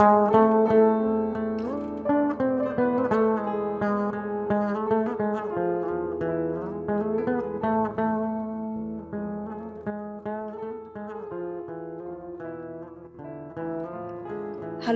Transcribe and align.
Hallo 0.00 0.24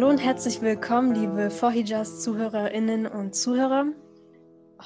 und 0.08 0.16
herzlich 0.16 0.62
willkommen, 0.62 1.14
liebe 1.14 1.50
Vorhijas 1.50 2.22
Zuhörerinnen 2.22 3.06
und 3.06 3.34
Zuhörer. 3.34 3.88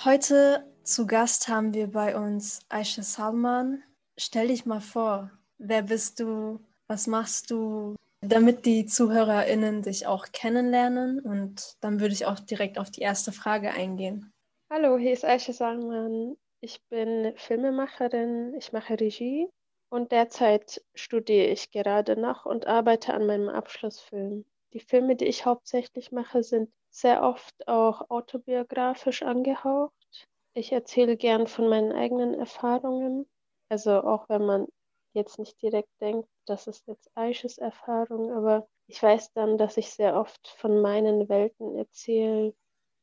Heute 0.04 0.66
zu 0.82 1.06
Gast 1.06 1.46
haben 1.46 1.72
wir 1.74 1.92
bei 1.92 2.16
uns 2.16 2.58
Aisha 2.68 3.04
Salman. 3.04 3.84
Stell 4.16 4.48
dich 4.48 4.66
mal 4.66 4.80
vor, 4.80 5.30
wer 5.58 5.82
bist 5.82 6.18
du, 6.18 6.58
was 6.88 7.06
machst 7.06 7.52
du, 7.52 7.94
damit 8.20 8.66
die 8.66 8.86
Zuhörerinnen 8.86 9.82
dich 9.82 10.06
auch 10.06 10.26
kennenlernen 10.32 11.20
und 11.20 11.76
dann 11.80 12.00
würde 12.00 12.14
ich 12.14 12.26
auch 12.26 12.38
direkt 12.40 12.78
auf 12.78 12.90
die 12.90 13.00
erste 13.00 13.32
Frage 13.32 13.70
eingehen. 13.70 14.32
Hallo, 14.70 14.98
hier 14.98 15.12
ist 15.12 15.24
Aisha 15.24 15.52
Salman. 15.52 16.36
Ich 16.60 16.82
bin 16.90 17.32
Filmemacherin, 17.36 18.54
ich 18.54 18.72
mache 18.72 18.98
Regie 18.98 19.48
und 19.90 20.12
derzeit 20.12 20.84
studiere 20.94 21.46
ich 21.46 21.70
gerade 21.70 22.20
noch 22.20 22.44
und 22.44 22.66
arbeite 22.66 23.14
an 23.14 23.26
meinem 23.26 23.48
Abschlussfilm. 23.48 24.44
Die 24.72 24.80
Filme, 24.80 25.16
die 25.16 25.26
ich 25.26 25.46
hauptsächlich 25.46 26.12
mache, 26.12 26.42
sind 26.42 26.70
sehr 26.90 27.22
oft 27.22 27.68
auch 27.68 28.10
autobiografisch 28.10 29.22
angehaucht. 29.22 29.92
Ich 30.54 30.72
erzähle 30.72 31.16
gern 31.16 31.46
von 31.46 31.68
meinen 31.68 31.92
eigenen 31.92 32.34
Erfahrungen. 32.34 33.26
Also 33.70 34.02
auch 34.02 34.28
wenn 34.28 34.44
man 34.44 34.66
jetzt 35.12 35.38
nicht 35.38 35.60
direkt 35.62 35.90
denkt, 36.00 36.28
das 36.46 36.66
ist 36.66 36.86
jetzt 36.86 37.10
Aisches 37.14 37.58
Erfahrung, 37.58 38.32
aber 38.32 38.68
ich 38.86 39.02
weiß 39.02 39.32
dann, 39.32 39.58
dass 39.58 39.76
ich 39.76 39.90
sehr 39.90 40.16
oft 40.16 40.48
von 40.56 40.80
meinen 40.80 41.28
Welten 41.28 41.76
erzähle, 41.76 42.54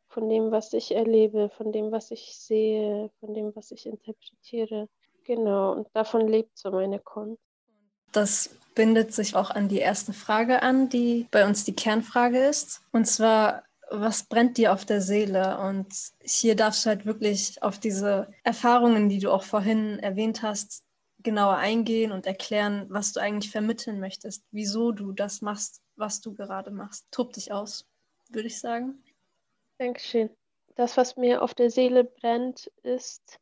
von 0.08 0.30
dem, 0.30 0.52
was 0.52 0.74
ich 0.74 0.96
erlebe, 0.96 1.50
von 1.50 1.72
dem, 1.72 1.92
was 1.92 2.12
ich 2.12 2.38
sehe, 2.38 3.12
von 3.20 3.34
dem, 3.34 3.56
was 3.56 3.72
ich 3.72 3.86
interpretiere. 3.86 4.88
Genau, 5.26 5.74
und 5.74 5.88
davon 5.94 6.28
lebt 6.28 6.58
so 6.58 6.72
meine 6.72 7.00
Kunst. 7.00 7.42
Das 8.12 8.56
bindet 8.76 9.14
sich 9.14 9.36
auch 9.36 9.50
an 9.50 9.68
die 9.68 9.80
erste 9.80 10.14
Frage 10.14 10.62
an, 10.62 10.88
die 10.90 11.28
bei 11.32 11.46
uns 11.46 11.66
die 11.66 11.76
Kernfrage 11.76 12.40
ist. 12.40 12.82
Und 12.92 13.06
zwar, 13.06 13.64
was 13.92 14.24
brennt 14.24 14.58
dir 14.58 14.72
auf 14.72 14.86
der 14.86 15.02
Seele? 15.02 15.58
Und 15.60 15.94
hier 16.24 16.56
darfst 16.56 16.86
du 16.86 16.90
halt 16.90 17.06
wirklich 17.06 17.62
auf 17.62 17.78
diese 17.78 18.32
Erfahrungen, 18.44 19.10
die 19.10 19.20
du 19.20 19.32
auch 19.32 19.44
vorhin 19.44 20.00
erwähnt 20.00 20.44
hast, 20.44 20.85
genauer 21.26 21.58
eingehen 21.58 22.14
und 22.14 22.26
erklären, 22.26 22.86
was 22.90 23.12
du 23.12 23.20
eigentlich 23.20 23.52
vermitteln 23.52 24.00
möchtest, 24.00 24.46
wieso 24.52 24.94
du 24.94 25.12
das 25.12 25.42
machst, 25.42 25.82
was 25.98 26.22
du 26.22 26.34
gerade 26.34 26.72
machst. 26.72 27.06
Tob 27.12 27.34
dich 27.34 27.52
aus, 27.52 27.86
würde 28.30 28.48
ich 28.48 28.60
sagen. 28.60 29.04
Dankeschön. 29.78 30.30
Das, 30.76 30.96
was 30.96 31.18
mir 31.18 31.42
auf 31.42 31.54
der 31.54 31.70
Seele 31.70 32.06
brennt, 32.06 32.72
ist 32.84 33.40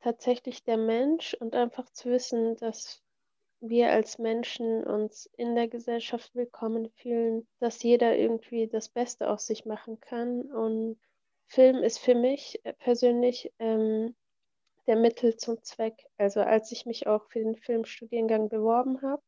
tatsächlich 0.00 0.64
der 0.64 0.76
Mensch 0.76 1.34
und 1.34 1.54
einfach 1.54 1.88
zu 1.90 2.10
wissen, 2.10 2.56
dass 2.56 3.02
wir 3.60 3.92
als 3.92 4.18
Menschen 4.18 4.82
uns 4.84 5.30
in 5.36 5.54
der 5.54 5.68
Gesellschaft 5.68 6.34
willkommen 6.34 6.90
fühlen, 6.96 7.46
dass 7.60 7.82
jeder 7.82 8.16
irgendwie 8.16 8.66
das 8.66 8.88
Beste 8.88 9.30
aus 9.30 9.46
sich 9.46 9.64
machen 9.64 10.00
kann. 10.00 10.42
Und 10.50 10.98
Film 11.46 11.76
ist 11.84 11.98
für 11.98 12.16
mich 12.16 12.60
persönlich 12.80 13.52
ähm, 13.60 14.16
der 14.86 14.96
Mittel 14.96 15.36
zum 15.36 15.62
Zweck. 15.62 15.94
Also 16.18 16.40
als 16.40 16.72
ich 16.72 16.86
mich 16.86 17.06
auch 17.06 17.24
für 17.30 17.40
den 17.40 17.56
Filmstudiengang 17.56 18.48
beworben 18.48 19.02
habe, 19.02 19.22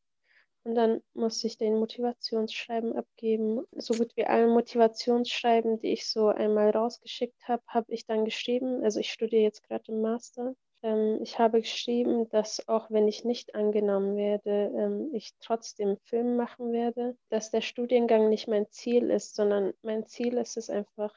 und 0.65 0.73
dann 0.73 1.01
musste 1.13 1.45
ich 1.45 1.57
den 1.59 1.77
Motivationsschreiben 1.77 2.95
abgeben. 2.95 3.63
So 3.75 3.93
gut 3.93 4.11
wie 4.15 4.25
alle 4.25 4.47
Motivationsschreiben, 4.47 5.79
die 5.79 5.93
ich 5.93 6.09
so 6.09 6.27
einmal 6.27 6.71
rausgeschickt 6.71 7.47
habe, 7.47 7.61
habe 7.67 7.93
ich 7.93 8.07
dann 8.07 8.25
geschrieben. 8.25 8.83
Also 8.83 8.99
ich 8.99 9.11
studiere 9.11 9.43
jetzt 9.43 9.61
gerade 9.61 9.91
im 9.91 10.01
Master. 10.01 10.55
Ähm, 10.81 11.19
ich 11.21 11.37
habe 11.37 11.61
geschrieben, 11.61 12.29
dass 12.29 12.67
auch 12.67 12.89
wenn 12.89 13.07
ich 13.07 13.23
nicht 13.23 13.53
angenommen 13.53 14.17
werde, 14.17 14.71
ähm, 14.75 15.11
ich 15.13 15.33
trotzdem 15.39 15.97
Film 16.03 16.35
machen 16.35 16.71
werde, 16.71 17.15
dass 17.29 17.51
der 17.51 17.61
Studiengang 17.61 18.29
nicht 18.29 18.47
mein 18.47 18.67
Ziel 18.71 19.11
ist, 19.11 19.35
sondern 19.35 19.71
mein 19.83 20.07
Ziel 20.07 20.35
ist 20.37 20.57
es 20.57 20.71
einfach, 20.71 21.15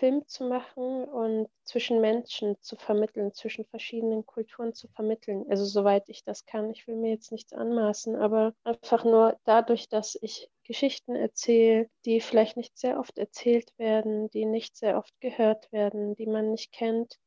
Film 0.00 0.26
zu 0.26 0.44
machen 0.44 1.04
und 1.04 1.50
zwischen 1.64 2.00
Menschen 2.00 2.56
zu 2.62 2.76
vermitteln, 2.76 3.34
zwischen 3.34 3.66
verschiedenen 3.66 4.24
Kulturen 4.24 4.72
zu 4.72 4.88
vermitteln. 4.88 5.44
Also 5.50 5.66
soweit 5.66 6.08
ich 6.08 6.24
das 6.24 6.46
kann. 6.46 6.70
Ich 6.70 6.88
will 6.88 6.96
mir 6.96 7.10
jetzt 7.10 7.32
nichts 7.32 7.52
anmaßen, 7.52 8.16
aber 8.16 8.54
einfach 8.64 9.04
nur 9.04 9.38
dadurch, 9.44 9.90
dass 9.90 10.16
ich 10.22 10.50
Geschichten 10.64 11.16
erzähle, 11.16 11.90
die 12.06 12.22
vielleicht 12.22 12.56
nicht 12.56 12.78
sehr 12.78 12.98
oft 12.98 13.18
erzählt 13.18 13.74
werden, 13.76 14.30
die 14.30 14.46
nicht 14.46 14.74
sehr 14.74 14.96
oft 14.96 15.12
gehört 15.20 15.70
werden, 15.70 16.16
die 16.16 16.26
man 16.26 16.52
nicht 16.52 16.72
kennt, 16.72 17.18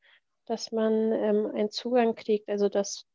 dass 0.45 0.71
man 0.71 1.11
ähm, 1.11 1.51
einen 1.53 1.69
Zugang 1.69 2.15
kriegt, 2.15 2.49
also 2.49 2.69
dass 2.69 3.05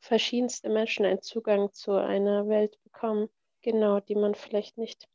verschiedenste 0.00 0.70
Menschen 0.70 1.04
einen 1.04 1.20
Zugang 1.20 1.70
zu 1.74 1.92
einer 1.92 2.48
Welt 2.48 2.78
bekommen, 2.84 3.28
genau, 3.60 4.00
die 4.00 4.14
man 4.14 4.34
vielleicht 4.34 4.78
nicht 4.78 5.08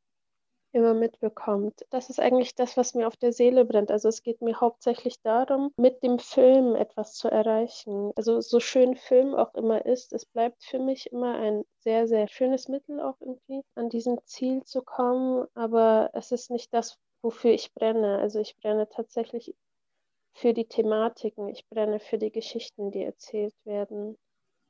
immer 0.72 0.94
mitbekommt. 0.94 1.86
Das 1.90 2.10
ist 2.10 2.20
eigentlich 2.20 2.56
das, 2.56 2.78
was 2.78 2.94
mir 2.94 3.08
auf 3.08 3.18
der 3.18 3.34
Seele 3.34 3.66
brennt. 3.66 3.92
Also 3.92 4.08
es 4.10 4.24
geht 4.24 4.42
mir 4.42 4.60
hauptsächlich 4.60 5.22
darum, 5.22 5.72
mit 5.78 6.04
dem 6.04 6.20
Film 6.20 6.76
etwas 6.76 7.14
zu 7.16 7.30
erreichen. 7.30 8.12
Also 8.16 8.42
so 8.42 8.60
schön 8.60 8.96
Film 8.96 9.34
auch 9.36 9.54
immer 9.56 9.86
ist, 9.86 10.14
es 10.14 10.26
bleibt 10.26 10.64
für 10.64 10.80
mich 10.80 11.12
immer 11.12 11.36
ein 11.36 11.64
sehr, 11.80 12.08
sehr 12.08 12.28
schönes 12.28 12.68
Mittel 12.68 13.00
auch 13.00 13.20
irgendwie, 13.20 13.62
an 13.76 13.90
diesem 13.90 14.20
Ziel 14.26 14.64
zu 14.64 14.82
kommen. 14.82 15.48
Aber 15.56 16.12
es 16.14 16.32
ist 16.32 16.52
nicht 16.52 16.74
das, 16.74 16.98
wofür 17.22 17.52
ich 17.52 17.74
brenne. 17.74 18.20
Also 18.20 18.40
ich 18.40 18.58
brenne 18.58 18.88
tatsächlich 18.90 19.56
für 20.34 20.54
die 20.54 20.66
Thematiken, 20.66 21.50
ich 21.50 21.68
brenne 21.68 22.00
für 22.00 22.18
die 22.18 22.32
Geschichten, 22.32 22.92
die 22.92 23.04
erzählt 23.04 23.54
werden. 23.66 24.18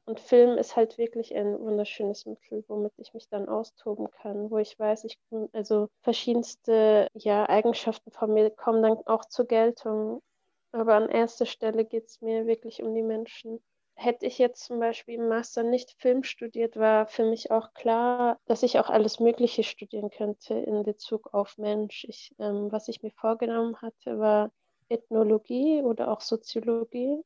Und 0.09 0.20
Film 0.20 0.58
ist 0.58 0.75
halt 0.75 0.97
wirklich 0.97 1.36
ein 1.36 1.59
wunderschönes 1.59 2.25
Mittel, 2.25 2.64
womit 2.68 2.94
ich 2.97 3.14
mich 3.14 3.30
dann 3.30 3.47
austoben 3.47 4.09
kann, 4.09 4.50
wo 4.50 4.58
ich 4.58 4.80
weiß, 4.80 5.03
ich 5.03 5.20
also 5.53 5.88
verschiedenste 6.02 7.09
ja, 7.14 7.47
Eigenschaften 7.47 8.09
von 8.09 8.34
mir 8.34 8.50
kommen 8.50 8.81
dann 8.81 8.97
auch 9.06 9.25
zur 9.25 9.46
Geltung. 9.46 10.24
Aber 10.72 10.96
an 10.96 11.09
erster 11.09 11.46
Stelle 11.46 11.86
geht 11.86 12.08
es 12.08 12.22
mir 12.22 12.47
wirklich 12.47 12.81
um 12.81 12.96
die 12.96 13.03
Menschen. 13.03 13.62
Hätte 13.94 14.25
ich 14.25 14.40
jetzt 14.40 14.64
zum 14.64 14.80
Beispiel 14.80 15.14
im 15.14 15.28
Master 15.28 15.62
nicht 15.62 15.92
Film 16.00 16.24
studiert, 16.24 16.76
war 16.76 17.06
für 17.06 17.26
mich 17.26 17.52
auch 17.52 17.76
klar, 17.76 18.40
dass 18.47 18.64
ich 18.64 18.80
auch 18.80 18.90
alles 18.90 19.20
Mögliche 19.20 19.62
studieren 19.62 20.09
könnte 20.09 20.56
in 20.56 20.81
Bezug 20.81 21.36
auf 21.36 21.59
Mensch. 21.59 22.08
Ich, 22.09 22.34
ähm, 22.40 22.72
was 22.72 22.88
ich 22.88 23.03
mir 23.03 23.12
vorgenommen 23.12 23.80
hatte, 23.80 24.18
war 24.18 24.50
Ethnologie 24.90 25.84
oder 25.84 26.09
auch 26.09 26.22
Soziologie. 26.22 27.22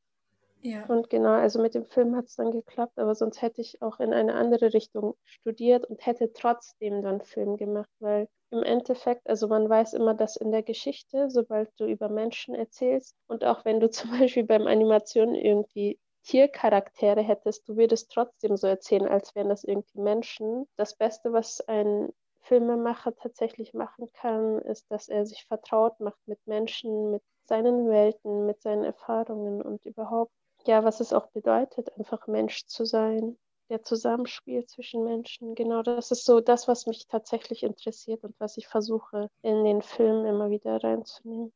Ja. 0.64 0.88
Und 0.88 1.10
genau, 1.10 1.32
also 1.34 1.62
mit 1.62 1.76
dem 1.76 1.86
Film 1.86 2.16
hat 2.16 2.26
es 2.26 2.36
dann 2.36 2.52
geklappt, 2.52 2.98
aber 2.98 3.16
sonst 3.16 3.42
hätte 3.42 3.62
ich 3.62 3.82
auch 3.82 4.00
in 4.00 4.14
eine 4.14 4.34
andere 4.36 4.74
Richtung 4.74 5.16
studiert 5.26 5.86
und 5.86 6.06
hätte 6.06 6.34
trotzdem 6.34 7.02
dann 7.02 7.22
Film 7.22 7.58
gemacht, 7.58 7.90
weil 8.00 8.28
im 8.52 8.64
Endeffekt, 8.64 9.28
also 9.30 9.48
man 9.48 9.70
weiß 9.70 9.94
immer, 9.94 10.14
dass 10.14 10.36
in 10.36 10.52
der 10.52 10.64
Geschichte, 10.64 11.30
sobald 11.30 11.70
du 11.78 11.86
über 11.86 12.10
Menschen 12.10 12.56
erzählst 12.56 13.16
und 13.28 13.44
auch 13.46 13.66
wenn 13.66 13.80
du 13.80 13.90
zum 13.92 14.12
Beispiel 14.12 14.44
beim 14.46 14.68
Animation 14.68 15.36
irgendwie 15.36 16.00
Tiercharaktere 16.24 17.22
hättest, 17.22 17.68
du 17.68 17.76
würdest 17.78 18.12
trotzdem 18.12 18.56
so 18.58 18.68
erzählen, 18.68 19.08
als 19.08 19.36
wären 19.36 19.50
das 19.50 19.64
irgendwie 19.66 20.00
Menschen. 20.00 20.66
Das 20.78 20.96
Beste, 20.96 21.34
was 21.34 21.62
ein 21.68 22.14
Filmemacher 22.42 23.16
tatsächlich 23.16 23.74
machen 23.74 24.10
kann, 24.14 24.60
ist, 24.60 24.90
dass 24.92 25.10
er 25.10 25.26
sich 25.26 25.46
vertraut 25.46 26.00
macht 26.00 26.20
mit 26.26 26.40
Menschen, 26.46 27.12
mit 27.12 27.24
seinen 27.46 27.90
Welten, 27.90 28.46
mit 28.46 28.62
seinen 28.62 28.84
Erfahrungen 28.84 29.62
und 29.62 29.86
überhaupt, 29.86 30.32
ja, 30.68 30.84
was 30.84 31.00
es 31.00 31.14
auch 31.14 31.28
bedeutet, 31.28 31.92
einfach 31.98 32.28
Mensch 32.28 32.66
zu 32.66 32.86
sein, 32.86 33.38
der 33.70 33.84
Zusammenspiel 33.84 34.66
zwischen 34.66 35.04
Menschen. 35.04 35.56
Genau, 35.56 35.82
das 35.82 36.12
ist 36.12 36.26
so 36.26 36.40
das, 36.40 36.68
was 36.68 36.86
mich 36.86 37.08
tatsächlich 37.08 37.64
interessiert 37.64 38.24
und 38.24 38.36
was 38.40 38.58
ich 38.58 38.68
versuche 38.68 39.30
in 39.42 39.64
den 39.64 39.82
Film 39.82 40.26
immer 40.26 40.50
wieder 40.50 40.84
reinzunehmen. 40.84 41.52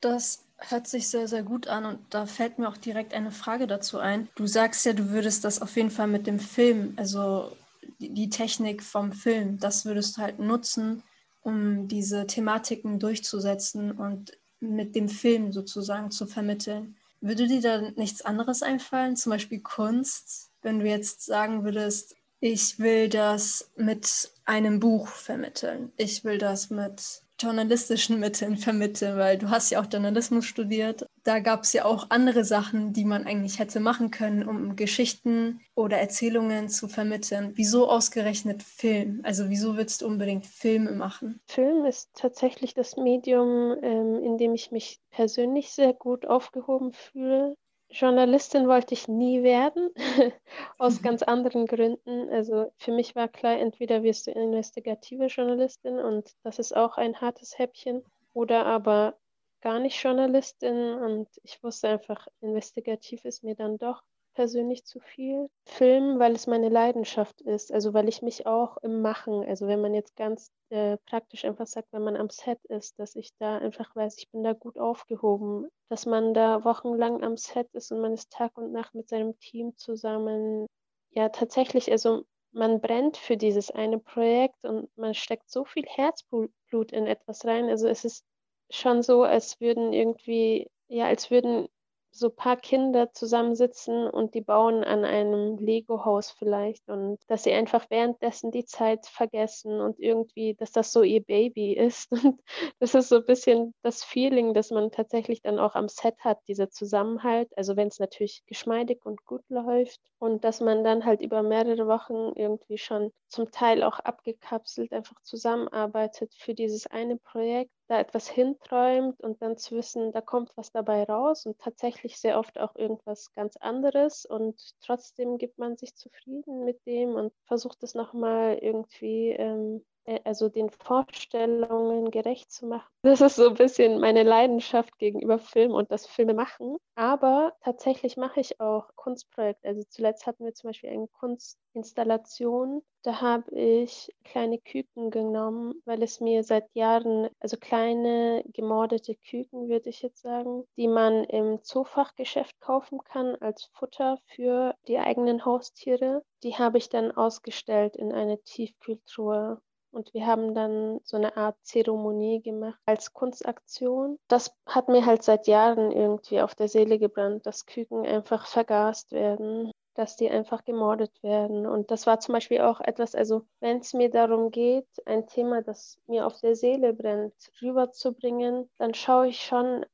Das 0.00 0.44
hört 0.58 0.88
sich 0.88 1.08
sehr, 1.08 1.28
sehr 1.28 1.44
gut 1.44 1.68
an 1.68 1.84
und 1.84 1.98
da 2.10 2.26
fällt 2.26 2.58
mir 2.58 2.68
auch 2.68 2.76
direkt 2.76 3.14
eine 3.14 3.30
Frage 3.30 3.66
dazu 3.66 3.98
ein. 3.98 4.28
Du 4.34 4.46
sagst 4.46 4.84
ja, 4.84 4.92
du 4.92 5.10
würdest 5.10 5.44
das 5.44 5.62
auf 5.62 5.76
jeden 5.76 5.90
Fall 5.90 6.08
mit 6.08 6.26
dem 6.26 6.40
Film, 6.40 6.94
also 6.96 7.52
die 7.98 8.28
Technik 8.28 8.82
vom 8.82 9.12
Film, 9.12 9.58
das 9.58 9.84
würdest 9.84 10.16
du 10.16 10.22
halt 10.22 10.38
nutzen, 10.40 11.02
um 11.42 11.88
diese 11.88 12.26
Thematiken 12.26 12.98
durchzusetzen 12.98 13.92
und 13.92 14.32
mit 14.60 14.94
dem 14.94 15.08
Film 15.08 15.52
sozusagen 15.52 16.10
zu 16.10 16.26
vermitteln. 16.26 16.96
Würde 17.22 17.46
dir 17.46 17.62
da 17.62 17.80
nichts 17.96 18.20
anderes 18.22 18.62
einfallen, 18.62 19.16
zum 19.16 19.30
Beispiel 19.30 19.60
Kunst? 19.60 20.50
Wenn 20.60 20.78
du 20.80 20.86
jetzt 20.86 21.24
sagen 21.24 21.64
würdest, 21.64 22.14
Ich 22.40 22.80
will 22.80 23.08
das 23.08 23.70
mit 23.76 24.30
einem 24.44 24.80
Buch 24.80 25.08
vermitteln. 25.08 25.92
Ich 25.96 26.24
will 26.24 26.38
das 26.38 26.70
mit 26.70 27.22
journalistischen 27.40 28.18
Mitteln 28.20 28.56
vermitteln, 28.58 29.16
weil 29.16 29.38
du 29.38 29.48
hast 29.50 29.70
ja 29.70 29.80
auch 29.80 29.86
Journalismus 29.90 30.44
studiert. 30.44 31.06
Da 31.24 31.38
gab 31.38 31.62
es 31.62 31.72
ja 31.72 31.84
auch 31.84 32.06
andere 32.10 32.44
Sachen, 32.44 32.92
die 32.92 33.04
man 33.04 33.26
eigentlich 33.26 33.58
hätte 33.58 33.78
machen 33.78 34.10
können, 34.10 34.48
um 34.48 34.74
Geschichten 34.74 35.60
oder 35.76 35.98
Erzählungen 35.98 36.68
zu 36.68 36.88
vermitteln. 36.88 37.52
Wieso 37.54 37.88
ausgerechnet 37.88 38.62
Film? 38.62 39.20
Also 39.22 39.48
wieso 39.48 39.76
willst 39.76 40.02
du 40.02 40.06
unbedingt 40.06 40.46
Filme 40.46 40.92
machen? 40.92 41.40
Film 41.46 41.84
ist 41.84 42.10
tatsächlich 42.14 42.74
das 42.74 42.96
Medium, 42.96 43.76
ähm, 43.82 44.22
in 44.22 44.36
dem 44.36 44.54
ich 44.54 44.72
mich 44.72 45.00
persönlich 45.10 45.70
sehr 45.70 45.92
gut 45.92 46.26
aufgehoben 46.26 46.92
fühle. 46.92 47.56
Journalistin 47.88 48.66
wollte 48.68 48.94
ich 48.94 49.06
nie 49.06 49.42
werden, 49.42 49.90
aus 50.78 50.98
mhm. 50.98 51.04
ganz 51.04 51.22
anderen 51.22 51.66
Gründen. 51.66 52.30
Also 52.30 52.72
für 52.78 52.90
mich 52.90 53.14
war 53.14 53.28
klar, 53.28 53.58
entweder 53.58 54.02
wirst 54.02 54.26
du 54.26 54.32
investigative 54.32 55.26
Journalistin 55.26 55.98
und 55.98 56.32
das 56.42 56.58
ist 56.58 56.74
auch 56.74 56.96
ein 56.96 57.20
hartes 57.20 57.58
Häppchen, 57.58 58.02
oder 58.34 58.66
aber 58.66 59.18
gar 59.62 59.78
nicht 59.78 60.02
Journalistin 60.02 60.94
und 60.94 61.28
ich 61.42 61.62
wusste 61.62 61.88
einfach, 61.88 62.26
investigativ 62.40 63.24
ist 63.24 63.42
mir 63.42 63.54
dann 63.54 63.78
doch 63.78 64.02
persönlich 64.34 64.84
zu 64.84 65.00
viel. 65.00 65.48
Film, 65.66 66.18
weil 66.18 66.32
es 66.32 66.46
meine 66.46 66.68
Leidenschaft 66.68 67.40
ist, 67.42 67.72
also 67.72 67.94
weil 67.94 68.08
ich 68.08 68.22
mich 68.22 68.46
auch 68.46 68.76
im 68.78 69.02
Machen, 69.02 69.44
also 69.44 69.66
wenn 69.66 69.80
man 69.80 69.94
jetzt 69.94 70.16
ganz 70.16 70.50
äh, 70.70 70.96
praktisch 71.06 71.44
einfach 71.44 71.66
sagt, 71.66 71.88
wenn 71.92 72.02
man 72.02 72.16
am 72.16 72.30
Set 72.30 72.58
ist, 72.66 72.98
dass 72.98 73.14
ich 73.14 73.30
da 73.38 73.58
einfach 73.58 73.94
weiß, 73.94 74.18
ich 74.18 74.30
bin 74.30 74.42
da 74.42 74.52
gut 74.52 74.78
aufgehoben, 74.78 75.68
dass 75.88 76.06
man 76.06 76.34
da 76.34 76.64
wochenlang 76.64 77.22
am 77.22 77.36
Set 77.36 77.68
ist 77.72 77.92
und 77.92 78.00
man 78.00 78.14
ist 78.14 78.30
Tag 78.30 78.56
und 78.56 78.72
Nacht 78.72 78.94
mit 78.94 79.08
seinem 79.08 79.38
Team 79.38 79.76
zusammen. 79.76 80.66
Ja, 81.10 81.28
tatsächlich, 81.28 81.90
also 81.90 82.24
man 82.52 82.80
brennt 82.80 83.16
für 83.16 83.36
dieses 83.36 83.70
eine 83.70 83.98
Projekt 83.98 84.64
und 84.64 84.90
man 84.96 85.14
steckt 85.14 85.50
so 85.50 85.64
viel 85.64 85.84
Herzblut 85.86 86.92
in 86.92 87.06
etwas 87.06 87.44
rein. 87.44 87.68
Also 87.68 87.88
es 87.88 88.04
ist 88.04 88.24
schon 88.72 89.02
so, 89.02 89.22
als 89.22 89.60
würden 89.60 89.92
irgendwie, 89.92 90.68
ja, 90.88 91.06
als 91.06 91.30
würden 91.30 91.68
so 92.14 92.28
ein 92.28 92.36
paar 92.36 92.56
Kinder 92.58 93.10
zusammensitzen 93.12 94.06
und 94.06 94.34
die 94.34 94.42
bauen 94.42 94.84
an 94.84 95.04
einem 95.04 95.56
Lego-Haus 95.56 96.30
vielleicht 96.30 96.88
und 96.88 97.18
dass 97.28 97.44
sie 97.44 97.52
einfach 97.52 97.86
währenddessen 97.88 98.50
die 98.50 98.66
Zeit 98.66 99.06
vergessen 99.06 99.80
und 99.80 99.98
irgendwie, 99.98 100.54
dass 100.54 100.72
das 100.72 100.92
so 100.92 101.02
ihr 101.02 101.22
Baby 101.22 101.72
ist. 101.72 102.12
Und 102.32 102.40
das 102.80 102.94
ist 102.94 103.08
so 103.08 103.16
ein 103.16 103.24
bisschen 103.24 103.74
das 103.82 104.04
Feeling, 104.04 104.52
das 104.54 104.70
man 104.70 104.90
tatsächlich 104.90 105.40
dann 105.42 105.58
auch 105.58 105.74
am 105.74 105.88
Set 105.88 106.18
hat, 106.20 106.38
dieser 106.48 106.70
Zusammenhalt. 106.70 107.50
Also 107.56 107.76
wenn 107.76 107.88
es 107.88 107.98
natürlich 107.98 108.42
geschmeidig 108.46 109.04
und 109.04 109.24
gut 109.24 109.42
läuft 109.48 110.00
und 110.18 110.44
dass 110.44 110.60
man 110.60 110.84
dann 110.84 111.04
halt 111.04 111.22
über 111.22 111.42
mehrere 111.42 111.86
Wochen 111.86 112.32
irgendwie 112.36 112.78
schon 112.78 113.10
zum 113.28 113.50
Teil 113.50 113.82
auch 113.82 113.98
abgekapselt 114.00 114.92
einfach 114.92 115.20
zusammenarbeitet 115.22 116.34
für 116.34 116.54
dieses 116.54 116.86
eine 116.86 117.16
Projekt 117.16 117.72
da 117.92 118.00
etwas 118.00 118.26
hinträumt 118.26 119.20
und 119.20 119.42
dann 119.42 119.58
zu 119.58 119.76
wissen, 119.76 120.12
da 120.12 120.22
kommt 120.22 120.56
was 120.56 120.72
dabei 120.72 121.04
raus 121.04 121.44
und 121.44 121.58
tatsächlich 121.58 122.16
sehr 122.16 122.38
oft 122.38 122.58
auch 122.58 122.74
irgendwas 122.74 123.32
ganz 123.34 123.56
anderes 123.58 124.24
und 124.24 124.58
trotzdem 124.80 125.36
gibt 125.36 125.58
man 125.58 125.76
sich 125.76 125.94
zufrieden 125.94 126.64
mit 126.64 126.84
dem 126.86 127.10
und 127.10 127.34
versucht 127.44 127.82
es 127.82 127.94
nochmal 127.94 128.54
irgendwie 128.62 129.30
ähm, 129.32 129.84
äh, 129.84 129.91
also 130.24 130.48
den 130.48 130.70
Vorstellungen 130.70 132.10
gerecht 132.10 132.50
zu 132.50 132.66
machen. 132.66 132.88
Das 133.02 133.20
ist 133.20 133.36
so 133.36 133.48
ein 133.48 133.54
bisschen 133.54 134.00
meine 134.00 134.22
Leidenschaft 134.22 134.98
gegenüber 134.98 135.38
Film 135.38 135.72
und 135.72 135.90
das 135.90 136.06
Filme 136.06 136.34
machen. 136.34 136.76
Aber 136.94 137.54
tatsächlich 137.62 138.16
mache 138.16 138.40
ich 138.40 138.60
auch 138.60 138.88
Kunstprojekte. 138.96 139.66
Also 139.66 139.82
zuletzt 139.88 140.26
hatten 140.26 140.44
wir 140.44 140.54
zum 140.54 140.70
Beispiel 140.70 140.90
eine 140.90 141.08
Kunstinstallation. 141.08 142.82
Da 143.02 143.20
habe 143.20 143.50
ich 143.56 144.14
kleine 144.22 144.58
Küken 144.58 145.10
genommen, 145.10 145.74
weil 145.84 146.02
es 146.02 146.20
mir 146.20 146.44
seit 146.44 146.72
Jahren, 146.74 147.28
also 147.40 147.56
kleine 147.56 148.44
gemordete 148.52 149.16
Küken, 149.16 149.68
würde 149.68 149.90
ich 149.90 150.02
jetzt 150.02 150.22
sagen, 150.22 150.64
die 150.76 150.86
man 150.86 151.24
im 151.24 151.62
Zoofachgeschäft 151.64 152.60
kaufen 152.60 153.02
kann 153.02 153.34
als 153.36 153.64
Futter 153.72 154.18
für 154.26 154.76
die 154.86 154.98
eigenen 154.98 155.44
Haustiere. 155.44 156.22
Die 156.44 156.56
habe 156.56 156.78
ich 156.78 156.88
dann 156.88 157.10
ausgestellt 157.10 157.96
in 157.96 158.12
eine 158.12 158.40
Tiefkühltruhe. 158.42 159.60
Und 159.92 160.14
wir 160.14 160.26
haben 160.26 160.54
dann 160.54 161.00
so 161.04 161.18
eine 161.18 161.36
Art 161.36 161.56
Zeremonie 161.62 162.40
gemacht 162.40 162.80
als 162.86 163.12
Kunstaktion. 163.12 164.18
Das 164.26 164.56
hat 164.66 164.88
mir 164.88 165.04
halt 165.04 165.22
seit 165.22 165.46
Jahren 165.46 165.92
irgendwie 165.92 166.40
auf 166.40 166.54
der 166.54 166.68
Seele 166.68 166.98
gebrannt, 166.98 167.44
dass 167.44 167.66
Küken 167.66 168.06
einfach 168.06 168.46
vergast 168.46 169.12
werden, 169.12 169.70
dass 169.94 170.16
die 170.16 170.30
einfach 170.30 170.64
gemordet 170.64 171.22
werden. 171.22 171.66
Und 171.66 171.90
das 171.90 172.06
war 172.06 172.20
zum 172.20 172.32
Beispiel 172.32 172.62
auch 172.62 172.80
etwas, 172.80 173.14
also 173.14 173.44
wenn 173.60 173.80
es 173.80 173.92
mir 173.92 174.10
darum 174.10 174.50
geht, 174.50 174.88
ein 175.04 175.26
Thema, 175.26 175.60
das 175.60 175.98
mir 176.06 176.26
auf 176.26 176.40
der 176.40 176.56
Seele 176.56 176.94
brennt, 176.94 177.34
rüberzubringen, 177.60 178.70
dann 178.78 178.94
schaue 178.94 179.28
ich 179.28 179.42
schon 179.42 179.84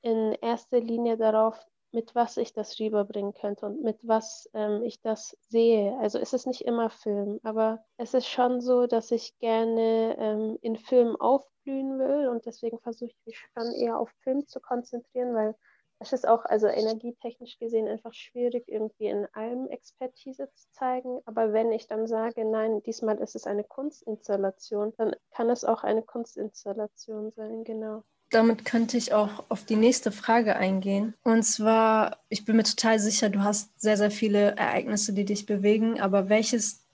in 0.00 0.32
erster 0.40 0.80
Linie 0.80 1.18
darauf, 1.18 1.58
mit 1.92 2.14
was 2.14 2.36
ich 2.36 2.52
das 2.52 2.78
rüberbringen 2.80 3.34
könnte 3.34 3.66
und 3.66 3.82
mit 3.82 3.98
was 4.02 4.48
ähm, 4.54 4.82
ich 4.82 5.00
das 5.00 5.36
sehe. 5.48 5.96
Also 5.98 6.18
es 6.18 6.32
ist 6.32 6.46
nicht 6.46 6.62
immer 6.62 6.90
Film, 6.90 7.40
aber 7.42 7.84
es 7.96 8.14
ist 8.14 8.28
schon 8.28 8.60
so, 8.60 8.86
dass 8.86 9.10
ich 9.10 9.38
gerne 9.38 10.16
ähm, 10.18 10.58
in 10.62 10.76
Filmen 10.76 11.16
aufblühen 11.16 11.98
will 11.98 12.28
und 12.28 12.46
deswegen 12.46 12.78
versuche 12.80 13.10
ich 13.10 13.26
mich 13.26 13.38
schon 13.38 13.72
eher 13.74 13.98
auf 13.98 14.10
Film 14.22 14.46
zu 14.46 14.60
konzentrieren, 14.60 15.34
weil 15.34 15.54
es 16.02 16.12
ist 16.12 16.26
auch 16.26 16.44
also 16.46 16.66
energietechnisch 16.66 17.58
gesehen 17.60 17.86
einfach 17.86 18.12
schwierig, 18.12 18.64
irgendwie 18.66 19.06
in 19.06 19.28
allem 19.34 19.68
Expertise 19.68 20.50
zu 20.52 20.66
zeigen. 20.72 21.20
Aber 21.26 21.52
wenn 21.52 21.70
ich 21.70 21.86
dann 21.86 22.08
sage, 22.08 22.44
nein, 22.44 22.82
diesmal 22.82 23.18
ist 23.18 23.36
es 23.36 23.46
eine 23.46 23.62
Kunstinstallation, 23.62 24.92
dann 24.96 25.14
kann 25.30 25.48
es 25.48 25.64
auch 25.64 25.84
eine 25.84 26.02
Kunstinstallation 26.02 27.30
sein, 27.30 27.62
genau 27.62 28.02
damit 28.32 28.64
könnte 28.64 28.96
ich 28.96 29.12
auch 29.12 29.44
auf 29.48 29.64
die 29.64 29.76
nächste 29.76 30.10
Frage 30.10 30.56
eingehen. 30.56 31.14
Und 31.22 31.42
zwar, 31.42 32.18
ich 32.28 32.44
bin 32.44 32.56
mir 32.56 32.64
total 32.64 32.98
sicher, 32.98 33.28
du 33.28 33.42
hast 33.42 33.80
sehr, 33.80 33.96
sehr 33.96 34.10
viele 34.10 34.56
Ereignisse, 34.56 35.12
die 35.12 35.24
dich 35.24 35.46
bewegen, 35.46 36.00
aber 36.00 36.28
welches 36.28 36.84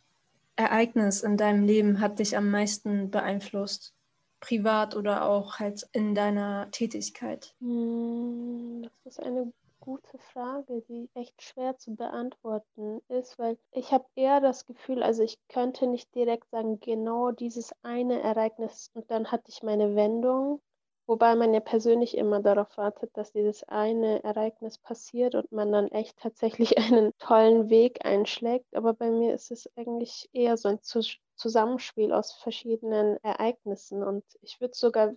Ereignis 0.57 1.23
in 1.23 1.37
deinem 1.37 1.65
Leben 1.65 2.01
hat 2.01 2.19
dich 2.19 2.37
am 2.37 2.51
meisten 2.51 3.11
beeinflusst? 3.11 3.95
Privat 4.41 4.95
oder 4.95 5.29
auch 5.29 5.59
halt 5.59 5.87
in 5.93 6.15
deiner 6.15 6.71
Tätigkeit? 6.71 7.55
Hm, 7.61 8.89
das 9.05 9.15
ist 9.15 9.23
eine 9.23 9.53
gute 9.81 10.19
Frage, 10.19 10.83
die 10.89 11.09
echt 11.15 11.43
schwer 11.43 11.79
zu 11.79 11.95
beantworten 11.95 13.01
ist, 13.09 13.39
weil 13.39 13.57
ich 13.73 13.93
habe 13.93 14.05
eher 14.17 14.41
das 14.41 14.67
Gefühl, 14.67 15.03
also 15.03 15.23
ich 15.23 15.39
könnte 15.49 15.87
nicht 15.87 16.15
direkt 16.15 16.51
sagen, 16.51 16.79
genau 16.81 17.31
dieses 17.31 17.73
eine 17.83 18.21
Ereignis 18.21 18.91
und 18.95 19.11
dann 19.11 19.33
hatte 19.33 19.47
ich 19.49 19.63
meine 19.63 19.95
Wendung, 19.97 20.61
Wobei 21.09 21.35
man 21.37 21.55
ja 21.55 21.61
persönlich 21.61 22.17
immer 22.17 22.41
darauf 22.41 22.77
wartet, 22.77 23.17
dass 23.17 23.33
dieses 23.33 23.65
eine 23.65 24.23
Ereignis 24.25 24.77
passiert 24.79 25.35
und 25.35 25.51
man 25.51 25.73
dann 25.73 25.89
echt 25.89 26.19
tatsächlich 26.19 26.77
einen 26.79 27.17
tollen 27.19 27.71
Weg 27.71 28.05
einschlägt. 28.05 28.77
Aber 28.77 28.93
bei 28.93 29.11
mir 29.11 29.35
ist 29.35 29.51
es 29.51 29.69
eigentlich 29.75 30.29
eher 30.35 30.57
so 30.59 30.69
ein 30.69 30.81
Zusammenspiel 31.35 32.13
aus 32.13 32.33
verschiedenen 32.35 33.17
Ereignissen. 33.25 34.03
Und 34.03 34.23
ich 34.43 34.61
würde 34.61 34.75
sogar 34.77 35.15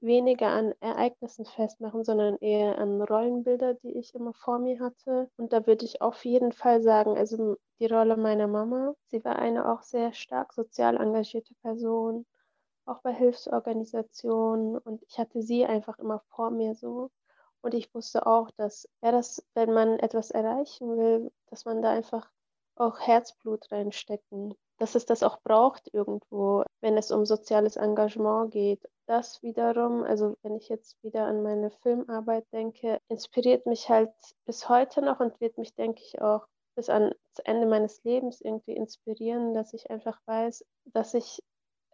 weniger 0.00 0.48
an 0.48 0.74
Ereignissen 0.80 1.44
festmachen, 1.44 2.04
sondern 2.04 2.38
eher 2.38 2.78
an 2.78 3.02
Rollenbilder, 3.02 3.74
die 3.74 3.98
ich 3.98 4.14
immer 4.14 4.32
vor 4.32 4.58
mir 4.58 4.80
hatte. 4.80 5.30
Und 5.36 5.52
da 5.52 5.66
würde 5.66 5.84
ich 5.84 6.00
auf 6.00 6.24
jeden 6.24 6.52
Fall 6.52 6.80
sagen, 6.80 7.18
also 7.18 7.58
die 7.80 7.86
Rolle 7.86 8.16
meiner 8.16 8.46
Mama, 8.46 8.94
sie 9.08 9.22
war 9.24 9.36
eine 9.38 9.70
auch 9.70 9.82
sehr 9.82 10.14
stark 10.14 10.54
sozial 10.54 10.96
engagierte 10.96 11.54
Person 11.62 12.24
auch 12.86 13.00
bei 13.02 13.12
Hilfsorganisationen 13.12 14.78
und 14.78 15.02
ich 15.02 15.18
hatte 15.18 15.42
sie 15.42 15.64
einfach 15.66 15.98
immer 15.98 16.20
vor 16.28 16.50
mir 16.50 16.74
so. 16.74 17.10
Und 17.62 17.74
ich 17.74 17.94
wusste 17.94 18.26
auch, 18.26 18.50
dass 18.56 18.88
ja, 19.02 19.10
das, 19.10 19.42
wenn 19.54 19.72
man 19.72 19.98
etwas 19.98 20.30
erreichen 20.30 20.98
will, 20.98 21.32
dass 21.48 21.64
man 21.64 21.80
da 21.80 21.90
einfach 21.90 22.30
auch 22.76 23.00
Herzblut 23.00 23.70
reinstecken, 23.72 24.54
dass 24.78 24.94
es 24.94 25.06
das 25.06 25.22
auch 25.22 25.40
braucht 25.42 25.88
irgendwo, 25.92 26.64
wenn 26.80 26.98
es 26.98 27.10
um 27.10 27.24
soziales 27.24 27.76
Engagement 27.76 28.50
geht. 28.50 28.86
Das 29.06 29.42
wiederum, 29.42 30.02
also 30.02 30.36
wenn 30.42 30.56
ich 30.56 30.68
jetzt 30.68 31.02
wieder 31.02 31.26
an 31.26 31.42
meine 31.42 31.70
Filmarbeit 31.70 32.44
denke, 32.52 33.00
inspiriert 33.08 33.66
mich 33.66 33.88
halt 33.88 34.12
bis 34.44 34.68
heute 34.68 35.02
noch 35.02 35.20
und 35.20 35.40
wird 35.40 35.56
mich, 35.58 35.74
denke 35.74 36.02
ich, 36.02 36.20
auch 36.20 36.46
bis 36.74 36.88
ans 36.90 37.14
Ende 37.44 37.66
meines 37.66 38.02
Lebens 38.02 38.40
irgendwie 38.40 38.74
inspirieren, 38.74 39.54
dass 39.54 39.72
ich 39.72 39.90
einfach 39.90 40.20
weiß, 40.26 40.64
dass 40.86 41.14
ich 41.14 41.42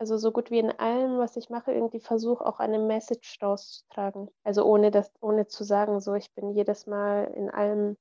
also 0.00 0.16
so 0.16 0.32
gut 0.32 0.50
wie 0.50 0.58
in 0.60 0.70
allem, 0.70 1.18
was 1.18 1.36
ich 1.36 1.50
mache, 1.50 1.72
irgendwie 1.72 2.00
versuche 2.00 2.46
auch 2.46 2.58
eine 2.58 2.78
Message 2.78 3.38
rauszutragen. 3.42 4.30
Also 4.44 4.64
ohne 4.64 4.90
das, 4.90 5.12
ohne 5.20 5.46
zu 5.46 5.62
sagen, 5.62 6.00
so 6.00 6.14
ich 6.14 6.32
bin 6.32 6.54
jedes 6.54 6.86
Mal 6.86 7.24
in 7.34 7.50
allem 7.50 7.98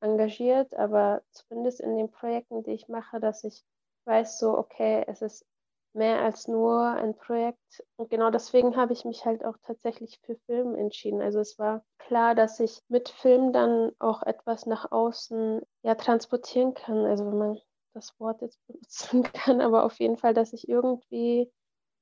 engagiert, 0.00 0.74
aber 0.74 1.20
zumindest 1.30 1.80
in 1.80 1.94
den 1.98 2.10
Projekten, 2.10 2.62
die 2.62 2.70
ich 2.72 2.88
mache, 2.88 3.20
dass 3.20 3.44
ich 3.44 3.62
weiß, 4.06 4.38
so 4.38 4.56
okay, 4.56 5.04
es 5.06 5.20
ist 5.20 5.44
mehr 5.92 6.22
als 6.22 6.48
nur 6.48 6.86
ein 6.86 7.14
Projekt. 7.14 7.84
Und 7.96 8.08
genau 8.08 8.30
deswegen 8.30 8.74
habe 8.76 8.94
ich 8.94 9.04
mich 9.04 9.26
halt 9.26 9.44
auch 9.44 9.58
tatsächlich 9.62 10.20
für 10.24 10.36
Film 10.46 10.74
entschieden. 10.74 11.20
Also 11.20 11.40
es 11.40 11.58
war 11.58 11.84
klar, 11.98 12.34
dass 12.34 12.60
ich 12.60 12.80
mit 12.88 13.10
Film 13.10 13.52
dann 13.52 13.92
auch 13.98 14.22
etwas 14.22 14.64
nach 14.64 14.90
außen 14.90 15.60
ja 15.82 15.94
transportieren 15.96 16.72
kann. 16.72 17.04
Also 17.04 17.26
wenn 17.26 17.36
man 17.36 17.58
das 17.92 18.18
Wort 18.20 18.42
jetzt 18.42 18.64
benutzen 18.66 19.22
kann, 19.32 19.60
aber 19.60 19.84
auf 19.84 19.98
jeden 20.00 20.16
Fall, 20.16 20.34
dass 20.34 20.52
ich 20.52 20.68
irgendwie 20.68 21.50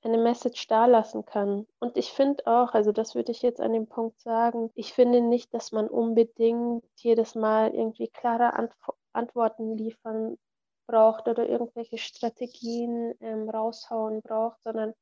eine 0.03 0.19
Message 0.19 0.67
dalassen 0.67 1.27
kann. 1.27 1.67
Und 1.79 1.97
ich 1.97 2.13
finde 2.13 2.47
auch, 2.47 2.73
also 2.73 2.91
das 2.93 3.15
würde 3.15 3.33
ich 3.33 3.43
jetzt 3.43 3.61
an 3.61 3.73
dem 3.73 3.87
Punkt 3.87 4.19
sagen, 4.21 4.71
ich 4.75 4.95
finde 4.95 5.21
nicht, 5.21 5.53
dass 5.53 5.73
man 5.73 5.89
unbedingt 5.89 6.85
jedes 6.97 7.35
Mal 7.35 7.75
irgendwie 7.75 8.09
klare 8.09 8.55
Antw 8.55 8.93
Antworten 9.13 9.77
liefern 9.77 10.39
braucht 10.87 11.27
oder 11.27 11.49
irgendwelche 11.49 11.99
Strategien 11.99 13.13
ähm, 13.21 13.51
raushauen 13.51 14.23
braucht, 14.23 14.63
sondern 14.63 14.95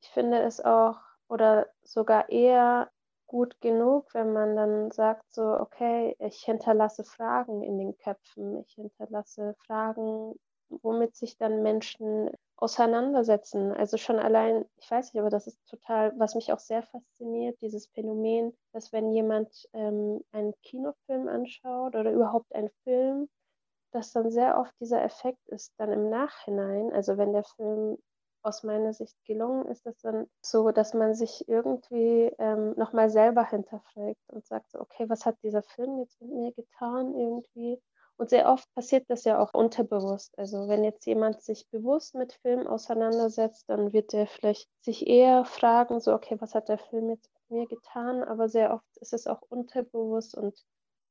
ich 0.00 0.08
finde 0.10 0.40
es 0.40 0.60
auch 0.60 1.00
oder 1.28 1.66
sogar 1.82 2.28
eher 2.28 2.90
gut 3.26 3.60
genug, 3.60 4.12
wenn 4.14 4.32
man 4.32 4.56
dann 4.56 4.90
sagt, 4.90 5.24
so, 5.32 5.42
okay, 5.42 6.16
ich 6.20 6.44
hinterlasse 6.44 7.04
Fragen 7.04 7.62
in 7.62 7.78
den 7.78 7.96
Köpfen, 7.98 8.58
ich 8.60 8.74
hinterlasse 8.74 9.54
Fragen, 9.66 10.34
womit 10.68 11.16
sich 11.16 11.36
dann 11.36 11.62
Menschen 11.62 12.30
auseinandersetzen. 12.56 13.72
Also 13.72 13.96
schon 13.96 14.18
allein, 14.18 14.64
ich 14.76 14.90
weiß 14.90 15.12
nicht, 15.12 15.20
aber 15.20 15.30
das 15.30 15.46
ist 15.46 15.58
total, 15.68 16.12
was 16.18 16.34
mich 16.34 16.52
auch 16.52 16.58
sehr 16.58 16.82
fasziniert, 16.82 17.60
dieses 17.60 17.86
Phänomen, 17.88 18.56
dass 18.72 18.92
wenn 18.92 19.12
jemand 19.12 19.68
ähm, 19.72 20.22
einen 20.32 20.54
Kinofilm 20.62 21.28
anschaut 21.28 21.94
oder 21.94 22.10
überhaupt 22.12 22.54
einen 22.54 22.70
Film, 22.84 23.28
dass 23.92 24.12
dann 24.12 24.30
sehr 24.30 24.58
oft 24.58 24.72
dieser 24.80 25.02
Effekt 25.02 25.48
ist, 25.48 25.72
dann 25.78 25.92
im 25.92 26.08
Nachhinein, 26.10 26.92
also 26.92 27.16
wenn 27.18 27.32
der 27.32 27.44
Film 27.44 27.98
aus 28.46 28.62
meiner 28.62 28.92
Sicht 28.94 29.16
gelungen 29.24 29.66
ist, 29.66 29.84
das 29.86 29.98
dann 29.98 30.26
so, 30.40 30.70
dass 30.70 30.94
man 30.94 31.14
sich 31.14 31.48
irgendwie 31.48 32.32
ähm, 32.38 32.74
nochmal 32.76 33.10
selber 33.10 33.44
hinterfragt 33.44 34.20
und 34.28 34.46
sagt 34.46 34.70
so, 34.70 34.80
okay, 34.80 35.08
was 35.08 35.26
hat 35.26 35.36
dieser 35.42 35.62
Film 35.62 35.98
jetzt 35.98 36.20
mit 36.20 36.30
mir 36.30 36.52
getan 36.52 37.14
irgendwie? 37.14 37.80
Und 38.18 38.30
sehr 38.30 38.50
oft 38.50 38.72
passiert 38.74 39.04
das 39.10 39.24
ja 39.24 39.38
auch 39.38 39.52
unterbewusst. 39.52 40.38
Also 40.38 40.68
wenn 40.68 40.84
jetzt 40.84 41.04
jemand 41.06 41.42
sich 41.42 41.68
bewusst 41.70 42.14
mit 42.14 42.32
Film 42.32 42.66
auseinandersetzt, 42.66 43.68
dann 43.68 43.92
wird 43.92 44.14
er 44.14 44.26
vielleicht 44.26 44.70
sich 44.80 45.06
eher 45.06 45.44
fragen, 45.44 46.00
so, 46.00 46.14
okay, 46.14 46.36
was 46.40 46.54
hat 46.54 46.68
der 46.68 46.78
Film 46.78 47.10
jetzt 47.10 47.30
mit 47.50 47.58
mir 47.58 47.66
getan? 47.66 48.22
Aber 48.22 48.48
sehr 48.48 48.72
oft 48.72 48.96
ist 49.00 49.12
es 49.12 49.26
auch 49.26 49.42
unterbewusst 49.48 50.34
und 50.34 50.54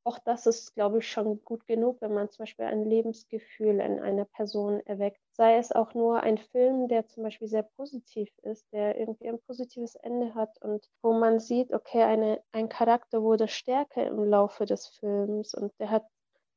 auch 0.05 0.19
das 0.19 0.45
ist, 0.45 0.73
glaube 0.75 0.99
ich, 0.99 1.09
schon 1.11 1.43
gut 1.43 1.67
genug, 1.67 1.99
wenn 2.01 2.13
man 2.13 2.29
zum 2.29 2.43
Beispiel 2.43 2.65
ein 2.65 2.85
Lebensgefühl 2.85 3.79
in 3.79 3.99
einer 3.99 4.25
Person 4.25 4.79
erweckt. 4.85 5.19
Sei 5.33 5.57
es 5.57 5.71
auch 5.73 5.93
nur 5.93 6.21
ein 6.21 6.37
Film, 6.37 6.87
der 6.87 7.07
zum 7.07 7.23
Beispiel 7.23 7.47
sehr 7.47 7.63
positiv 7.63 8.29
ist, 8.43 8.71
der 8.71 8.97
irgendwie 8.99 9.27
ein 9.29 9.41
positives 9.41 9.95
Ende 9.95 10.33
hat 10.35 10.61
und 10.61 10.87
wo 11.01 11.13
man 11.13 11.39
sieht, 11.39 11.73
okay, 11.73 12.03
eine, 12.03 12.41
ein 12.53 12.69
Charakter 12.69 13.21
wurde 13.23 13.47
stärker 13.47 14.05
im 14.07 14.23
Laufe 14.23 14.65
des 14.65 14.87
Films 14.87 15.53
und 15.53 15.73
der 15.79 15.89
hat 15.91 16.05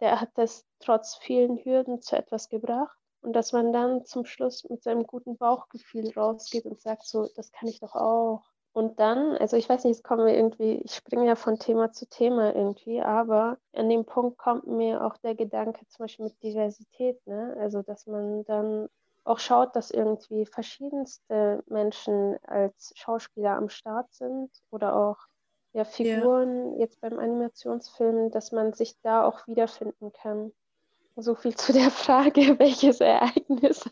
der 0.01 0.21
hat 0.21 0.31
das 0.35 0.67
trotz 0.81 1.15
vielen 1.17 1.57
Hürden 1.65 2.01
zu 2.01 2.17
etwas 2.17 2.49
gebracht. 2.49 2.99
Und 3.21 3.33
dass 3.35 3.53
man 3.53 3.73
dann 3.73 4.05
zum 4.05 4.25
Schluss 4.25 4.65
mit 4.69 4.83
seinem 4.83 5.07
guten 5.07 5.37
Bauchgefühl 5.37 6.11
rausgeht 6.17 6.67
und 6.67 6.81
sagt, 6.81 7.05
so, 7.07 7.27
das 7.37 7.53
kann 7.53 7.69
ich 7.69 7.79
doch 7.81 7.95
auch. 7.95 8.45
Und 8.79 9.01
dann, 9.01 9.37
also 9.39 9.57
ich 9.57 9.69
weiß 9.69 9.83
nicht, 9.83 9.97
es 9.97 10.03
kommen 10.05 10.25
wir 10.25 10.37
irgendwie, 10.37 10.75
ich 10.85 10.95
springe 10.95 11.27
ja 11.27 11.35
von 11.35 11.59
Thema 11.59 11.91
zu 11.91 12.07
Thema 12.09 12.55
irgendwie, 12.55 13.03
aber 13.03 13.59
an 13.73 13.89
dem 13.89 14.05
Punkt 14.05 14.39
kommt 14.39 14.69
mir 14.69 15.05
auch 15.05 15.17
der 15.17 15.35
Gedanke 15.35 15.85
zum 15.89 16.05
Beispiel 16.05 16.27
mit 16.27 16.41
Diversität, 16.45 17.19
ne? 17.27 17.57
Also 17.59 17.83
dass 17.83 18.07
man 18.07 18.45
dann 18.45 18.89
auch 19.25 19.41
schaut, 19.41 19.75
dass 19.75 19.91
irgendwie 19.91 20.47
verschiedenste 20.47 21.65
Menschen 21.67 22.39
als 22.45 22.93
Schauspieler 22.95 23.57
am 23.57 23.69
Start 23.69 24.15
sind 24.15 24.53
oder 24.71 24.95
auch 24.95 25.19
ja, 25.73 25.83
Figuren 25.83 26.75
ja. 26.75 26.79
jetzt 26.83 27.01
beim 27.01 27.19
Animationsfilm, 27.19 28.31
dass 28.31 28.53
man 28.53 28.75
sich 28.75 28.95
da 29.03 29.25
auch 29.25 29.45
wiederfinden 29.49 30.13
kann. 30.13 30.53
So 31.21 31.35
viel 31.35 31.57
zu 31.57 31.73
der 31.73 31.91
Frage, 31.91 32.41
welches 32.61 33.01
Ereignis 33.01 33.91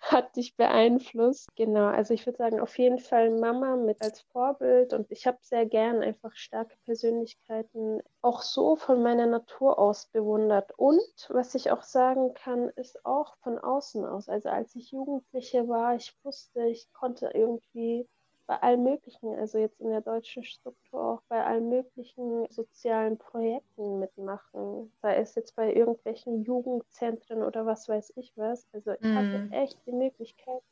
hat 0.00 0.36
dich 0.36 0.56
beeinflusst. 0.56 1.48
Genau, 1.56 1.86
also 1.86 2.14
ich 2.14 2.24
würde 2.24 2.36
sagen, 2.36 2.60
auf 2.60 2.78
jeden 2.78 3.00
Fall 3.00 3.30
Mama 3.30 3.74
mit 3.74 4.00
als 4.00 4.20
Vorbild 4.20 4.92
und 4.92 5.10
ich 5.10 5.26
habe 5.26 5.38
sehr 5.40 5.66
gern 5.66 6.02
einfach 6.02 6.36
starke 6.36 6.76
Persönlichkeiten 6.84 8.00
auch 8.22 8.42
so 8.42 8.76
von 8.76 9.02
meiner 9.02 9.26
Natur 9.26 9.76
aus 9.76 10.06
bewundert. 10.06 10.72
Und 10.76 11.02
was 11.30 11.56
ich 11.56 11.72
auch 11.72 11.82
sagen 11.82 12.32
kann, 12.34 12.68
ist 12.76 13.04
auch 13.04 13.34
von 13.42 13.58
außen 13.58 14.04
aus. 14.04 14.28
Also 14.28 14.48
als 14.48 14.76
ich 14.76 14.92
Jugendliche 14.92 15.66
war, 15.66 15.96
ich 15.96 16.14
wusste, 16.22 16.62
ich 16.68 16.92
konnte 16.92 17.32
irgendwie 17.34 18.06
bei 18.48 18.62
allen 18.62 18.82
möglichen, 18.82 19.34
also 19.34 19.58
jetzt 19.58 19.78
in 19.78 19.90
der 19.90 20.00
deutschen 20.00 20.42
Struktur 20.42 21.04
auch 21.04 21.22
bei 21.28 21.44
allen 21.44 21.68
möglichen 21.68 22.46
sozialen 22.48 23.18
Projekten 23.18 23.98
mitmachen. 23.98 24.90
Sei 25.02 25.16
es 25.16 25.34
jetzt 25.34 25.54
bei 25.54 25.72
irgendwelchen 25.72 26.44
Jugendzentren 26.44 27.42
oder 27.42 27.66
was 27.66 27.90
weiß 27.90 28.14
ich 28.16 28.32
was. 28.36 28.66
Also 28.72 28.92
ich 28.92 29.02
mm. 29.02 29.14
hatte 29.14 29.38
mhm. 29.38 29.52
echt 29.52 29.78
die 29.86 29.92
Möglichkeit, 29.92 30.62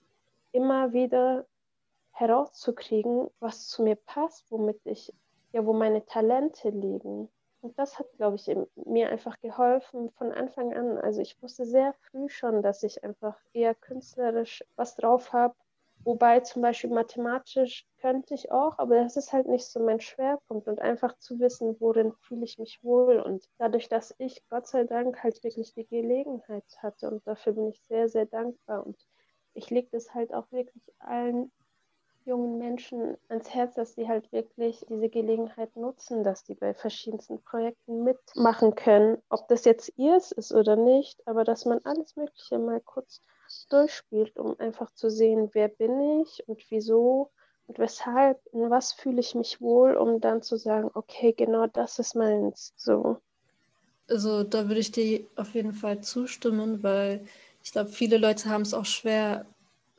immer 0.52 0.94
wieder 0.94 1.44
herauszukriegen, 2.12 3.28
was 3.40 3.68
zu 3.68 3.82
mir 3.82 3.96
passt, 3.96 4.50
womit 4.50 4.80
ich, 4.84 5.12
ja, 5.52 5.66
wo 5.66 5.74
meine 5.74 6.06
Talente 6.06 6.70
liegen. 6.70 7.28
Und 7.60 7.78
das 7.78 7.98
hat, 7.98 8.06
glaube 8.16 8.36
ich, 8.36 8.56
mir 8.86 9.10
einfach 9.10 9.38
geholfen 9.40 10.10
von 10.12 10.32
Anfang 10.32 10.72
an. 10.72 10.96
Also 10.96 11.20
ich 11.20 11.42
wusste 11.42 11.66
sehr 11.66 11.92
früh 11.92 12.30
schon, 12.30 12.62
dass 12.62 12.82
ich 12.82 13.04
einfach 13.04 13.36
eher 13.52 13.74
künstlerisch 13.74 14.64
was 14.76 14.96
drauf 14.96 15.34
habe 15.34 15.54
Wobei 16.06 16.38
zum 16.40 16.62
Beispiel 16.62 16.90
mathematisch 16.90 17.84
könnte 18.00 18.32
ich 18.34 18.52
auch, 18.52 18.78
aber 18.78 19.02
das 19.02 19.16
ist 19.16 19.32
halt 19.32 19.48
nicht 19.48 19.66
so 19.66 19.80
mein 19.80 20.00
Schwerpunkt 20.00 20.68
und 20.68 20.80
einfach 20.80 21.18
zu 21.18 21.40
wissen, 21.40 21.76
worin 21.80 22.12
fühle 22.20 22.44
ich 22.44 22.58
mich 22.58 22.78
wohl. 22.84 23.18
Und 23.20 23.44
dadurch, 23.58 23.88
dass 23.88 24.14
ich 24.18 24.40
Gott 24.48 24.68
sei 24.68 24.84
Dank 24.84 25.22
halt 25.24 25.42
wirklich 25.42 25.74
die 25.74 25.86
Gelegenheit 25.86 26.64
hatte 26.78 27.10
und 27.10 27.26
dafür 27.26 27.54
bin 27.54 27.66
ich 27.70 27.82
sehr, 27.82 28.08
sehr 28.08 28.24
dankbar. 28.26 28.86
Und 28.86 28.96
ich 29.52 29.68
lege 29.68 29.88
das 29.90 30.14
halt 30.14 30.32
auch 30.32 30.50
wirklich 30.52 30.84
allen 31.00 31.50
jungen 32.24 32.58
Menschen 32.58 33.16
ans 33.28 33.52
Herz, 33.52 33.74
dass 33.74 33.94
sie 33.94 34.06
halt 34.08 34.30
wirklich 34.30 34.86
diese 34.88 35.08
Gelegenheit 35.08 35.74
nutzen, 35.76 36.22
dass 36.22 36.44
die 36.44 36.54
bei 36.54 36.72
verschiedensten 36.74 37.42
Projekten 37.42 38.04
mitmachen 38.04 38.76
können. 38.76 39.20
Ob 39.28 39.48
das 39.48 39.64
jetzt 39.64 39.92
ihrs 39.96 40.30
ist 40.32 40.52
oder 40.52 40.76
nicht, 40.76 41.26
aber 41.26 41.42
dass 41.44 41.64
man 41.64 41.80
alles 41.84 42.14
Mögliche 42.14 42.58
mal 42.60 42.80
kurz 42.80 43.22
durchspielt, 43.68 44.36
um 44.38 44.58
einfach 44.58 44.90
zu 44.92 45.10
sehen, 45.10 45.50
wer 45.52 45.68
bin 45.68 46.20
ich 46.22 46.46
und 46.48 46.62
wieso 46.70 47.30
und 47.66 47.78
weshalb, 47.78 48.40
in 48.52 48.70
was 48.70 48.92
fühle 48.92 49.20
ich 49.20 49.34
mich 49.34 49.60
wohl, 49.60 49.96
um 49.96 50.20
dann 50.20 50.42
zu 50.42 50.56
sagen, 50.56 50.90
okay, 50.94 51.32
genau 51.32 51.66
das 51.66 51.98
ist 51.98 52.14
meins. 52.14 52.72
So. 52.76 53.18
Also 54.08 54.44
da 54.44 54.68
würde 54.68 54.80
ich 54.80 54.92
dir 54.92 55.26
auf 55.34 55.54
jeden 55.54 55.72
Fall 55.72 56.00
zustimmen, 56.00 56.82
weil 56.82 57.26
ich 57.64 57.72
glaube, 57.72 57.90
viele 57.90 58.18
Leute 58.18 58.48
haben 58.48 58.62
es 58.62 58.74
auch 58.74 58.84
schwer 58.84 59.46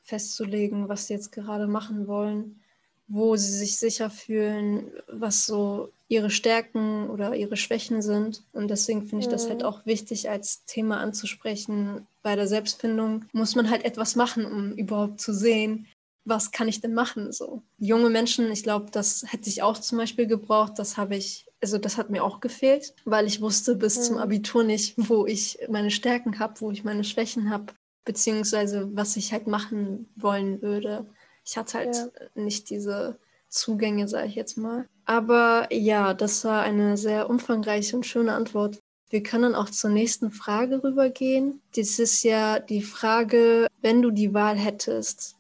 festzulegen, 0.02 0.88
was 0.88 1.08
sie 1.08 1.14
jetzt 1.14 1.34
gerade 1.34 1.68
machen 1.68 2.08
wollen, 2.08 2.62
wo 3.10 3.36
sie 3.36 3.52
sich 3.52 3.78
sicher 3.78 4.10
fühlen, 4.10 4.92
was 5.08 5.46
so 5.46 5.92
ihre 6.10 6.30
Stärken 6.30 7.10
oder 7.10 7.36
ihre 7.36 7.58
Schwächen 7.58 8.02
sind. 8.02 8.44
Und 8.54 8.70
deswegen 8.70 9.08
finde 9.08 9.26
ich 9.26 9.30
das 9.30 9.50
halt 9.50 9.60
mhm. 9.60 9.66
auch 9.66 9.86
wichtig 9.86 10.30
als 10.30 10.64
Thema 10.66 11.00
anzusprechen. 11.00 12.08
Bei 12.24 12.36
der 12.36 12.48
Selbstfindung 12.48 13.26
muss 13.34 13.56
man 13.56 13.70
halt 13.70 13.84
etwas 13.84 14.16
machen, 14.16 14.46
um 14.46 14.74
überhaupt 14.74 15.20
zu 15.20 15.34
sehen, 15.34 15.88
was 16.24 16.52
kann 16.52 16.68
ich 16.68 16.82
denn 16.82 16.94
machen? 16.94 17.32
So 17.32 17.64
junge 17.78 18.10
Menschen, 18.10 18.52
ich 18.52 18.64
glaube, 18.64 18.92
das 18.92 19.24
hätte 19.28 19.50
ich 19.50 19.62
auch 19.64 19.78
zum 19.78 19.98
Beispiel 19.98 20.28
gebraucht. 20.28 20.74
Das 20.78 20.98
habe 20.98 21.16
ich, 21.16 21.46
also 21.62 21.78
das 21.78 21.98
hat 21.98 22.10
mir 22.10 22.24
auch 22.24 22.42
gefehlt, 22.42 22.94
weil 23.06 23.28
ich 23.28 23.42
wusste 23.42 23.76
bis 23.76 23.98
mhm. 23.98 24.02
zum 24.04 24.18
Abitur 24.18 24.64
nicht, 24.64 24.94
wo 24.98 25.26
ich 25.26 25.60
meine 25.70 25.92
Stärken 25.92 26.40
habe, 26.40 26.60
wo 26.60 26.72
ich 26.72 26.84
meine 26.84 27.04
Schwächen 27.04 27.50
habe, 27.50 27.74
beziehungsweise 28.06 28.90
was 28.94 29.16
ich 29.16 29.32
halt 29.32 29.48
machen 29.48 30.10
wollen 30.16 30.62
würde. 30.62 31.06
Ich 31.46 31.58
hatte 31.58 31.78
halt 31.78 31.96
ja. 31.96 32.08
nicht 32.36 32.70
diese 32.70 33.18
Zugänge, 33.50 34.08
sage 34.08 34.28
ich 34.28 34.36
jetzt 34.36 34.58
mal. 34.58 34.86
Aber 35.06 35.68
ja, 35.72 36.14
das 36.14 36.44
war 36.44 36.64
eine 36.64 36.98
sehr 36.98 37.30
umfangreiche 37.30 37.96
und 37.96 38.06
schöne 38.06 38.34
Antwort. 38.34 38.80
Wir 39.10 39.24
können 39.24 39.56
auch 39.56 39.70
zur 39.70 39.90
nächsten 39.90 40.32
Frage 40.32 40.84
rübergehen. 40.84 41.62
Das 41.76 41.98
ist 41.98 42.24
ja 42.24 42.60
die 42.60 42.82
Frage, 42.82 43.68
wenn 43.82 44.02
du 44.02 44.12
die 44.12 44.34
Wahl 44.34 44.58
hättest, 44.58 45.36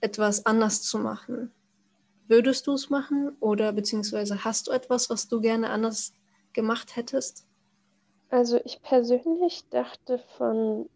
etwas 0.00 0.46
anders 0.46 0.82
zu 0.82 0.98
machen, 0.98 1.50
würdest 2.28 2.66
du 2.66 2.72
es 2.72 2.88
machen 2.88 3.36
oder 3.40 3.72
beziehungsweise 3.72 4.44
hast 4.44 4.68
du 4.68 4.70
etwas, 4.70 5.10
was 5.10 5.28
du 5.28 5.40
gerne 5.40 5.68
anders 5.70 6.14
gemacht 6.52 6.96
hättest? 6.96 7.44
Also 8.30 8.60
ich 8.64 8.80
persönlich 8.82 9.68
dachte 9.68 10.22
von 10.38 10.88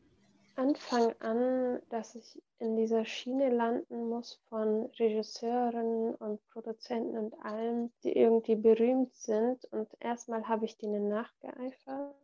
Anfang 0.56 1.14
an, 1.20 1.80
dass 1.88 2.14
ich 2.14 2.42
in 2.58 2.76
dieser 2.76 3.04
Schiene 3.04 3.50
landen 3.50 4.08
muss 4.08 4.40
von 4.48 4.86
Regisseuren 4.98 6.14
und 6.14 6.40
Produzenten 6.50 7.18
und 7.18 7.34
allem, 7.44 7.90
die 8.02 8.16
irgendwie 8.16 8.56
berühmt 8.56 9.14
sind. 9.14 9.64
Und 9.72 9.88
erstmal 10.00 10.48
habe 10.48 10.64
ich 10.64 10.76
denen 10.76 11.08
nachgeeifert. 11.08 12.14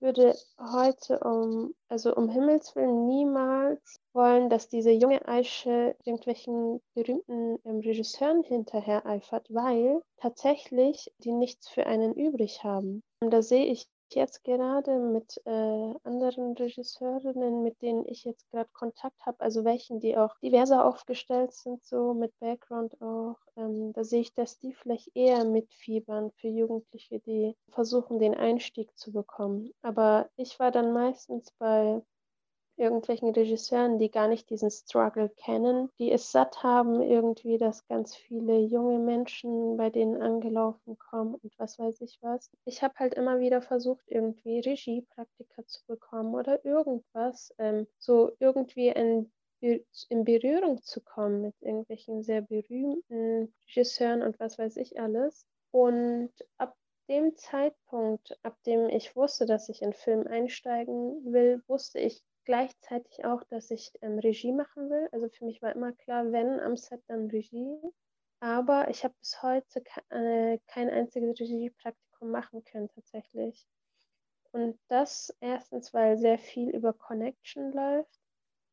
Würde 0.00 0.36
heute 0.60 1.18
um, 1.18 1.74
also 1.88 2.14
um 2.14 2.28
Himmels 2.28 2.76
Willen 2.76 3.06
niemals 3.06 4.00
wollen, 4.12 4.48
dass 4.48 4.68
diese 4.68 4.92
junge 4.92 5.26
Aische 5.26 5.96
irgendwelchen 6.04 6.80
berühmten 6.94 7.58
ähm, 7.64 7.80
Regisseuren 7.80 8.44
hinterher 8.44 9.04
eifert, 9.06 9.52
weil 9.52 10.00
tatsächlich 10.18 11.12
die 11.18 11.32
nichts 11.32 11.68
für 11.68 11.86
einen 11.86 12.14
übrig 12.14 12.62
haben. 12.62 13.02
Und 13.20 13.32
da 13.32 13.42
sehe 13.42 13.66
ich 13.66 13.88
jetzt 14.14 14.44
gerade 14.44 14.98
mit 14.98 15.40
äh, 15.44 15.94
anderen 16.04 16.54
Regisseurinnen, 16.54 17.62
mit 17.62 17.80
denen 17.82 18.06
ich 18.06 18.24
jetzt 18.24 18.50
gerade 18.50 18.70
Kontakt 18.72 19.24
habe, 19.26 19.40
also 19.40 19.64
welchen, 19.64 20.00
die 20.00 20.16
auch 20.16 20.36
diverser 20.42 20.84
aufgestellt 20.84 21.52
sind, 21.52 21.84
so 21.84 22.14
mit 22.14 22.38
Background 22.38 23.00
auch, 23.00 23.36
ähm, 23.56 23.92
da 23.92 24.04
sehe 24.04 24.20
ich, 24.20 24.34
dass 24.34 24.58
die 24.58 24.72
vielleicht 24.72 25.10
eher 25.14 25.44
mitfiebern 25.44 26.30
für 26.32 26.48
Jugendliche, 26.48 27.20
die 27.20 27.56
versuchen, 27.70 28.18
den 28.18 28.34
Einstieg 28.34 28.96
zu 28.96 29.12
bekommen. 29.12 29.72
Aber 29.82 30.28
ich 30.36 30.58
war 30.58 30.70
dann 30.70 30.92
meistens 30.92 31.50
bei 31.58 32.02
irgendwelchen 32.78 33.30
Regisseuren, 33.30 33.98
die 33.98 34.10
gar 34.10 34.28
nicht 34.28 34.48
diesen 34.50 34.70
Struggle 34.70 35.28
kennen, 35.30 35.90
die 35.98 36.12
es 36.12 36.32
satt 36.32 36.62
haben, 36.62 37.02
irgendwie, 37.02 37.58
dass 37.58 37.86
ganz 37.86 38.14
viele 38.14 38.58
junge 38.58 38.98
Menschen 38.98 39.76
bei 39.76 39.90
denen 39.90 40.22
angelaufen 40.22 40.98
kommen 40.98 41.34
und 41.34 41.58
was 41.58 41.78
weiß 41.78 42.00
ich 42.00 42.18
was. 42.22 42.50
Ich 42.64 42.82
habe 42.82 42.94
halt 42.96 43.14
immer 43.14 43.40
wieder 43.40 43.62
versucht, 43.62 44.04
irgendwie 44.08 44.60
Regiepraktika 44.60 45.66
zu 45.66 45.80
bekommen 45.86 46.34
oder 46.34 46.64
irgendwas, 46.64 47.54
ähm, 47.58 47.86
so 47.98 48.32
irgendwie 48.38 48.90
ein 48.94 49.30
in 49.60 50.24
Berührung 50.24 50.82
zu 50.82 51.00
kommen 51.00 51.40
mit 51.42 51.54
irgendwelchen 51.60 52.22
sehr 52.22 52.42
berühmten 52.42 53.52
Regisseuren 53.66 54.22
und 54.22 54.38
was 54.38 54.56
weiß 54.56 54.76
ich 54.76 55.00
alles. 55.00 55.46
Und 55.72 56.30
ab 56.58 56.76
dem 57.08 57.36
Zeitpunkt, 57.36 58.38
ab 58.42 58.56
dem 58.66 58.88
ich 58.88 59.16
wusste, 59.16 59.46
dass 59.46 59.68
ich 59.68 59.82
in 59.82 59.92
Film 59.92 60.26
einsteigen 60.26 61.32
will, 61.32 61.62
wusste 61.66 61.98
ich 61.98 62.22
gleichzeitig 62.48 63.26
auch, 63.26 63.44
dass 63.44 63.70
ich 63.70 63.92
ähm, 64.00 64.18
Regie 64.18 64.52
machen 64.52 64.88
will. 64.88 65.06
Also 65.12 65.28
für 65.28 65.44
mich 65.44 65.60
war 65.60 65.74
immer 65.74 65.92
klar, 65.92 66.32
wenn 66.32 66.58
am 66.60 66.78
Set, 66.78 67.02
dann 67.06 67.28
Regie. 67.28 67.78
Aber 68.40 68.88
ich 68.88 69.04
habe 69.04 69.14
bis 69.20 69.42
heute 69.42 69.82
äh, 70.08 70.58
kein 70.66 70.88
einziges 70.88 71.38
Regiepraktikum 71.38 72.30
machen 72.30 72.64
können 72.64 72.88
tatsächlich. 72.94 73.66
Und 74.52 74.78
das 74.88 75.36
erstens, 75.40 75.92
weil 75.92 76.16
sehr 76.16 76.38
viel 76.38 76.70
über 76.70 76.94
Connection 76.94 77.70
läuft. 77.70 78.18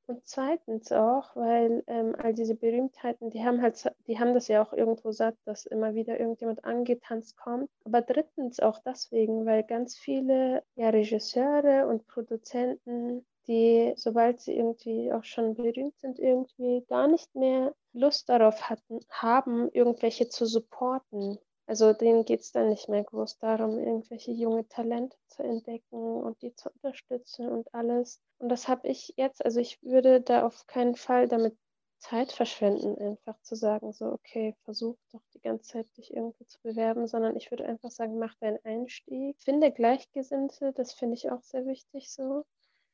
Und 0.08 0.26
zweitens 0.26 0.94
auch, 0.94 1.36
weil 1.36 1.84
ähm, 1.88 2.16
all 2.18 2.34
diese 2.34 2.56
Berühmtheiten, 2.56 3.30
die 3.30 3.44
haben 3.44 3.62
halt, 3.62 3.92
die 4.08 4.18
haben 4.18 4.34
das 4.34 4.48
ja 4.48 4.64
auch 4.64 4.72
irgendwo 4.72 5.12
satt, 5.12 5.36
dass 5.44 5.66
immer 5.66 5.96
wieder 5.96 6.18
irgendjemand 6.18 6.64
angetanzt 6.64 7.36
kommt. 7.36 7.70
Aber 7.84 8.02
drittens 8.02 8.62
auch 8.62 8.80
deswegen, 8.86 9.46
weil 9.46 9.64
ganz 9.64 9.98
viele 9.98 10.64
ja, 10.76 10.92
Regisseure 10.92 11.88
und 11.88 12.08
Produzenten 12.08 13.26
die, 13.48 13.94
sobald 13.98 14.40
sie 14.42 14.56
irgendwie 14.56 15.12
auch 15.14 15.24
schon 15.24 15.56
berühmt 15.56 15.98
sind, 16.00 16.20
irgendwie 16.20 16.84
gar 16.88 17.08
nicht 17.08 17.34
mehr 17.36 17.74
Lust 17.94 18.30
darauf 18.30 18.70
hatten, 18.70 19.00
haben, 19.10 19.70
irgendwelche 19.72 20.30
zu 20.30 20.46
supporten. 20.46 21.38
Also 21.68 21.94
denen 21.94 22.26
geht 22.26 22.42
es 22.42 22.52
dann 22.52 22.70
nicht 22.70 22.90
mehr 22.90 23.04
groß 23.04 23.40
darum, 23.40 23.80
irgendwelche 23.80 24.32
junge 24.32 24.68
Talente 24.68 25.18
zu 25.28 25.44
entdecken 25.44 25.98
und 26.24 26.42
die 26.42 26.54
zu 26.56 26.70
unterstützen 26.70 27.50
und 27.50 27.74
alles. 27.74 28.22
Und 28.38 28.50
das 28.50 28.68
habe 28.68 28.88
ich 28.88 29.14
jetzt, 29.18 29.44
also 29.44 29.60
ich 29.60 29.82
würde 29.82 30.22
da 30.22 30.46
auf 30.46 30.68
keinen 30.68 30.96
Fall 30.96 31.28
damit 31.28 31.58
Zeit 32.00 32.32
verschwenden, 32.32 32.98
einfach 33.00 33.40
zu 33.42 33.56
sagen, 33.56 33.92
so, 33.94 34.06
okay, 34.12 34.56
versuch 34.64 34.96
doch 35.12 35.22
die 35.34 35.40
ganze 35.42 35.72
Zeit 35.74 35.88
dich 35.98 36.14
irgendwie 36.14 36.46
zu 36.46 36.60
bewerben, 36.62 37.08
sondern 37.08 37.36
ich 37.36 37.50
würde 37.52 37.66
einfach 37.66 37.90
sagen, 37.90 38.20
mach 38.20 38.36
deinen 38.36 38.60
Einstieg, 38.64 39.42
finde 39.42 39.72
Gleichgesinnte, 39.72 40.72
das 40.74 40.94
finde 40.94 41.16
ich 41.16 41.32
auch 41.32 41.42
sehr 41.42 41.66
wichtig 41.66 42.12
so. 42.12 42.46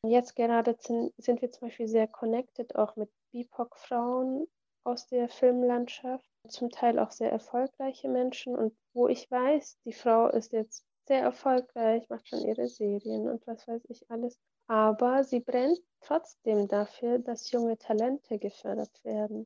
Jetzt 0.03 0.35
gerade 0.35 0.75
sind, 0.79 1.41
wir 1.41 1.51
zum 1.51 1.67
Beispiel 1.67 1.87
sehr 1.87 2.07
connected 2.07 2.75
auch 2.75 2.95
mit 2.95 3.11
BIPOC-Frauen 3.31 4.47
aus 4.83 5.07
der 5.07 5.29
Filmlandschaft, 5.29 6.27
zum 6.47 6.71
Teil 6.71 6.97
auch 6.97 7.11
sehr 7.11 7.31
erfolgreiche 7.31 8.09
Menschen. 8.09 8.55
Und 8.55 8.75
wo 8.93 9.07
ich 9.07 9.29
weiß, 9.29 9.77
die 9.85 9.93
Frau 9.93 10.27
ist 10.27 10.53
jetzt 10.53 10.83
sehr 11.07 11.21
erfolgreich, 11.21 12.09
macht 12.09 12.27
schon 12.27 12.41
ihre 12.41 12.67
Serien 12.67 13.29
und 13.29 13.45
was 13.45 13.67
weiß 13.67 13.83
ich 13.89 14.09
alles. 14.09 14.39
Aber 14.67 15.23
sie 15.23 15.39
brennt 15.39 15.79
trotzdem 15.99 16.67
dafür, 16.67 17.19
dass 17.19 17.51
junge 17.51 17.77
Talente 17.77 18.39
gefördert 18.39 19.03
werden. 19.03 19.45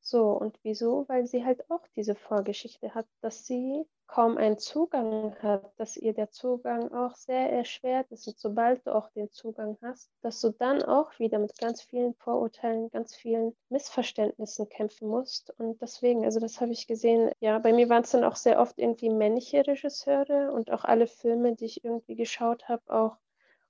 So, 0.00 0.30
und 0.30 0.58
wieso? 0.62 1.08
Weil 1.08 1.26
sie 1.26 1.44
halt 1.44 1.68
auch 1.70 1.86
diese 1.96 2.14
Vorgeschichte 2.14 2.94
hat, 2.94 3.06
dass 3.20 3.46
sie 3.46 3.84
kaum 4.08 4.38
einen 4.38 4.58
Zugang 4.58 5.36
hat, 5.42 5.70
dass 5.76 5.96
ihr 5.96 6.14
der 6.14 6.30
Zugang 6.30 6.92
auch 6.92 7.14
sehr 7.14 7.52
erschwert 7.52 8.10
ist. 8.10 8.26
Und 8.26 8.38
sobald 8.38 8.84
du 8.86 8.94
auch 8.94 9.10
den 9.10 9.30
Zugang 9.30 9.76
hast, 9.82 10.10
dass 10.22 10.40
du 10.40 10.50
dann 10.50 10.82
auch 10.82 11.16
wieder 11.18 11.38
mit 11.38 11.56
ganz 11.58 11.82
vielen 11.82 12.14
Vorurteilen, 12.14 12.90
ganz 12.90 13.14
vielen 13.14 13.54
Missverständnissen 13.68 14.68
kämpfen 14.68 15.08
musst. 15.08 15.50
Und 15.58 15.80
deswegen, 15.82 16.24
also 16.24 16.40
das 16.40 16.60
habe 16.60 16.72
ich 16.72 16.86
gesehen, 16.86 17.30
ja, 17.40 17.58
bei 17.58 17.72
mir 17.72 17.88
waren 17.88 18.02
es 18.02 18.10
dann 18.10 18.24
auch 18.24 18.36
sehr 18.36 18.58
oft 18.58 18.78
irgendwie 18.78 19.10
männliche 19.10 19.66
Regisseure 19.66 20.52
und 20.52 20.72
auch 20.72 20.84
alle 20.84 21.06
Filme, 21.06 21.54
die 21.54 21.66
ich 21.66 21.84
irgendwie 21.84 22.16
geschaut 22.16 22.68
habe, 22.68 22.82
auch 22.88 23.18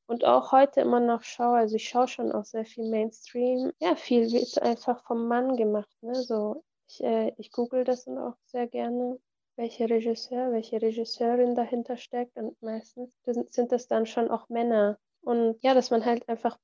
und 0.07 0.25
auch 0.25 0.53
heute 0.53 0.81
immer 0.81 1.01
noch 1.01 1.23
schaue, 1.23 1.59
also 1.59 1.77
ich 1.77 1.87
schaue 1.87 2.09
schon 2.09 2.33
auch 2.33 2.47
sehr 2.47 2.65
viel 2.65 2.89
Mainstream. 2.89 3.73
Ja, 3.79 3.95
viel 3.95 4.33
wird 4.33 4.63
einfach 4.63 5.05
vom 5.05 5.29
Mann 5.29 5.55
gemacht. 5.57 5.95
Ne? 6.01 6.15
So, 6.15 6.65
ich, 6.89 7.05
äh, 7.05 7.35
ich 7.37 7.53
google 7.53 7.85
das 7.85 8.07
dann 8.07 8.17
auch 8.17 8.35
sehr 8.47 8.67
gerne 8.67 9.19
welcher 9.59 9.91
Regisseur, 9.91 10.53
welche 10.53 10.81
Regisseurin 10.81 11.55
dahinter 11.55 11.97
steckt. 11.97 12.37
Und 12.37 12.61
meistens 12.63 13.11
sind 13.51 13.73
das 13.73 13.89
dann 13.89 14.07
schon 14.07 14.31
auch 14.31 14.49
Männer. 14.49 14.99
Und 15.21 15.59
ja, 15.63 15.75
dass 15.75 15.91
man 15.91 16.05
halt 16.05 16.27
einfach 16.29 16.57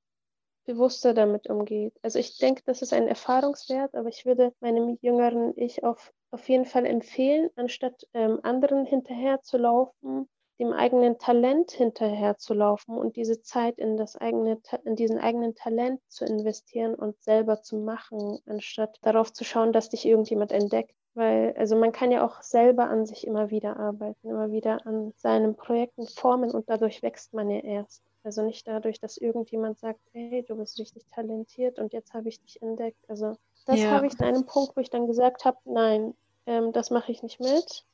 bewusster 0.64 1.12
damit 1.12 1.50
umgeht. 1.50 1.92
Also 2.02 2.18
ich 2.18 2.38
denke, 2.38 2.62
das 2.64 2.80
ist 2.80 2.92
ein 2.92 3.08
Erfahrungswert, 3.08 3.94
aber 3.94 4.08
ich 4.08 4.24
würde 4.24 4.54
meinem 4.60 4.96
jüngeren 5.02 5.52
Ich 5.56 5.84
auf, 5.84 6.12
auf 6.30 6.48
jeden 6.48 6.64
Fall 6.64 6.86
empfehlen, 6.86 7.50
anstatt 7.56 8.06
ähm, 8.14 8.40
anderen 8.42 8.86
hinterher 8.86 9.42
zu 9.42 9.58
laufen, 9.58 10.28
dem 10.60 10.72
eigenen 10.72 11.18
Talent 11.18 11.72
hinterherzulaufen 11.72 12.96
und 12.96 13.16
diese 13.16 13.42
Zeit 13.42 13.78
in, 13.78 13.96
das 13.96 14.16
eigene, 14.16 14.60
in 14.84 14.94
diesen 14.94 15.18
eigenen 15.18 15.54
Talent 15.54 16.00
zu 16.08 16.24
investieren 16.24 16.94
und 16.94 17.20
selber 17.20 17.60
zu 17.60 17.76
machen, 17.76 18.38
anstatt 18.46 18.96
darauf 19.02 19.32
zu 19.32 19.44
schauen, 19.44 19.72
dass 19.72 19.90
dich 19.90 20.06
irgendjemand 20.06 20.52
entdeckt. 20.52 20.94
Weil, 21.14 21.54
also 21.56 21.76
man 21.76 21.92
kann 21.92 22.10
ja 22.10 22.26
auch 22.26 22.42
selber 22.42 22.88
an 22.88 23.06
sich 23.06 23.26
immer 23.26 23.50
wieder 23.50 23.78
arbeiten, 23.78 24.28
immer 24.28 24.50
wieder 24.50 24.84
an 24.86 25.12
seinen 25.16 25.54
Projekten 25.54 26.06
formen 26.08 26.50
und 26.50 26.68
dadurch 26.68 27.02
wächst 27.02 27.34
man 27.34 27.50
ja 27.50 27.60
erst. 27.60 28.02
Also 28.24 28.42
nicht 28.42 28.66
dadurch, 28.66 29.00
dass 29.00 29.16
irgendjemand 29.16 29.78
sagt, 29.78 30.00
hey, 30.12 30.44
du 30.48 30.56
bist 30.56 30.78
richtig 30.78 31.04
talentiert 31.14 31.78
und 31.78 31.92
jetzt 31.92 32.14
habe 32.14 32.28
ich 32.28 32.40
dich 32.40 32.60
entdeckt. 32.62 32.98
Also 33.08 33.36
das 33.66 33.80
ja. 33.80 33.90
habe 33.90 34.06
ich 34.06 34.18
an 34.20 34.26
einem 34.26 34.46
Punkt, 34.46 34.76
wo 34.76 34.80
ich 34.80 34.90
dann 34.90 35.06
gesagt 35.06 35.44
habe, 35.44 35.58
nein, 35.64 36.14
ähm, 36.46 36.72
das 36.72 36.90
mache 36.90 37.12
ich 37.12 37.22
nicht 37.22 37.38
mit 37.38 37.84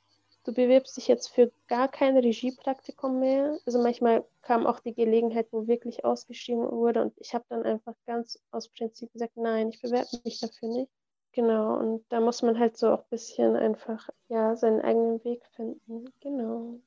du 0.45 0.53
bewirbst 0.53 0.97
dich 0.97 1.09
jetzt 1.09 1.29
für 1.29 1.53
gar 1.69 1.89
kein 1.89 2.17
Regiepraktikum 2.17 3.21
mehr. 3.21 3.59
Also 3.67 3.81
manchmal 3.83 4.25
kam 4.43 4.67
auch 4.67 4.81
die 4.81 4.95
Gelegenheit, 4.95 5.49
wo 5.51 5.67
wirklich 5.67 6.05
ausgeschrieben 6.05 6.71
wurde 6.71 7.03
und 7.03 7.15
ich 7.19 7.35
habe 7.35 7.45
dann 7.49 7.63
einfach 7.63 7.95
ganz 8.07 8.39
aus 8.51 8.69
Prinzip 8.69 9.13
gesagt, 9.13 9.37
nein, 9.37 9.69
ich 9.69 9.81
bewerbe 9.81 10.09
mich 10.25 10.41
dafür 10.41 10.69
nicht. 10.69 10.91
Genau, 11.33 11.79
und 11.79 12.05
da 12.09 12.21
muss 12.21 12.43
man 12.43 12.59
halt 12.59 12.77
so 12.77 12.91
auch 12.91 13.03
ein 13.03 13.11
bisschen 13.11 13.55
einfach, 13.55 14.09
ja, 14.29 14.57
seinen 14.57 14.81
eigenen 14.81 15.23
Weg 15.25 15.45
finden. 15.55 16.13
Genau. 16.21 16.81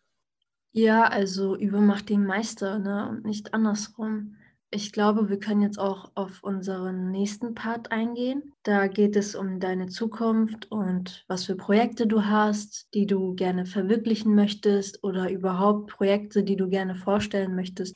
Ja, 0.74 1.04
also 1.04 1.56
übermacht 1.56 2.10
den 2.10 2.26
Meister, 2.26 2.80
ne? 2.80 3.08
Und 3.08 3.26
nicht 3.26 3.54
andersrum. 3.54 4.36
Ich 4.70 4.92
glaube, 4.92 5.30
wir 5.30 5.40
können 5.40 5.62
jetzt 5.62 5.78
auch 5.78 6.12
auf 6.16 6.44
unseren 6.44 7.12
nächsten 7.12 7.54
Part 7.54 7.92
eingehen. 7.92 8.54
Da 8.64 8.88
geht 8.88 9.16
es 9.16 9.36
um 9.36 9.60
deine 9.60 9.88
Zukunft 9.88 10.72
und 10.72 11.24
was 11.28 11.46
für 11.46 11.56
Projekte 11.56 12.08
du 12.08 12.26
hast, 12.26 12.88
die 12.96 13.06
du 13.06 13.36
gerne 13.36 13.68
verwirklichen 13.68 14.34
möchtest 14.34 15.04
oder 15.04 15.30
überhaupt 15.30 15.92
Projekte, 15.92 16.44
die 16.44 16.56
du 16.56 16.70
gerne 16.70 16.96
vorstellen 16.96 17.56
möchtest. 17.56 17.96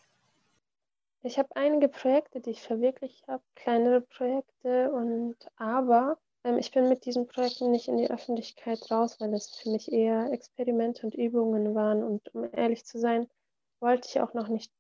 Ich 1.24 1.40
habe 1.40 1.50
einige 1.56 1.90
Projekte, 1.90 2.42
die 2.42 2.52
ich 2.52 2.62
verwirklicht 2.62 3.28
habe, 3.28 3.44
kleinere 3.56 4.02
Projekte 4.02 4.92
und 4.92 5.36
aber 5.56 6.20
ähm, 6.48 6.58
ich 6.58 6.72
bin 6.72 6.88
mit 6.88 7.06
diesen 7.06 7.28
Projekten 7.28 7.72
nicht 7.72 7.88
in 7.88 7.98
die 7.98 8.10
Öffentlichkeit 8.10 8.90
raus, 8.90 9.20
weil 9.20 9.34
es 9.34 9.50
für 9.50 9.70
mich 9.70 9.92
eher 9.92 10.32
Experimente 10.32 11.06
und 11.06 11.14
Übungen 11.14 11.76
waren 11.76 12.04
und 12.04 12.34
um 12.34 12.50
ehrlich 12.54 12.86
zu 12.86 13.00
sein, 13.00 13.28
wollte 13.80 14.08
ich 14.08 14.22
auch 14.22 14.34
noch 14.34 14.48
nicht 14.48 14.72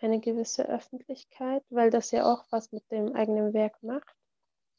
eine 0.00 0.20
gewisse 0.20 0.68
Öffentlichkeit, 0.68 1.62
weil 1.70 1.90
das 1.90 2.10
ja 2.10 2.32
auch 2.32 2.44
was 2.50 2.72
mit 2.72 2.90
dem 2.90 3.14
eigenen 3.14 3.52
Werk 3.52 3.80
macht. 3.82 4.16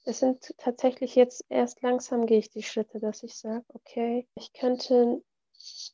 Es 0.06 0.20
sind 0.20 0.54
tatsächlich 0.58 1.16
jetzt 1.16 1.46
erst 1.48 1.82
langsam 1.82 2.26
gehe 2.26 2.40
ich 2.40 2.50
die 2.50 2.64
Schritte, 2.64 3.00
dass 3.00 3.24
ich 3.24 3.36
sage, 3.36 3.64
okay, 3.70 4.28
ich 4.36 4.52
könnte 4.52 5.22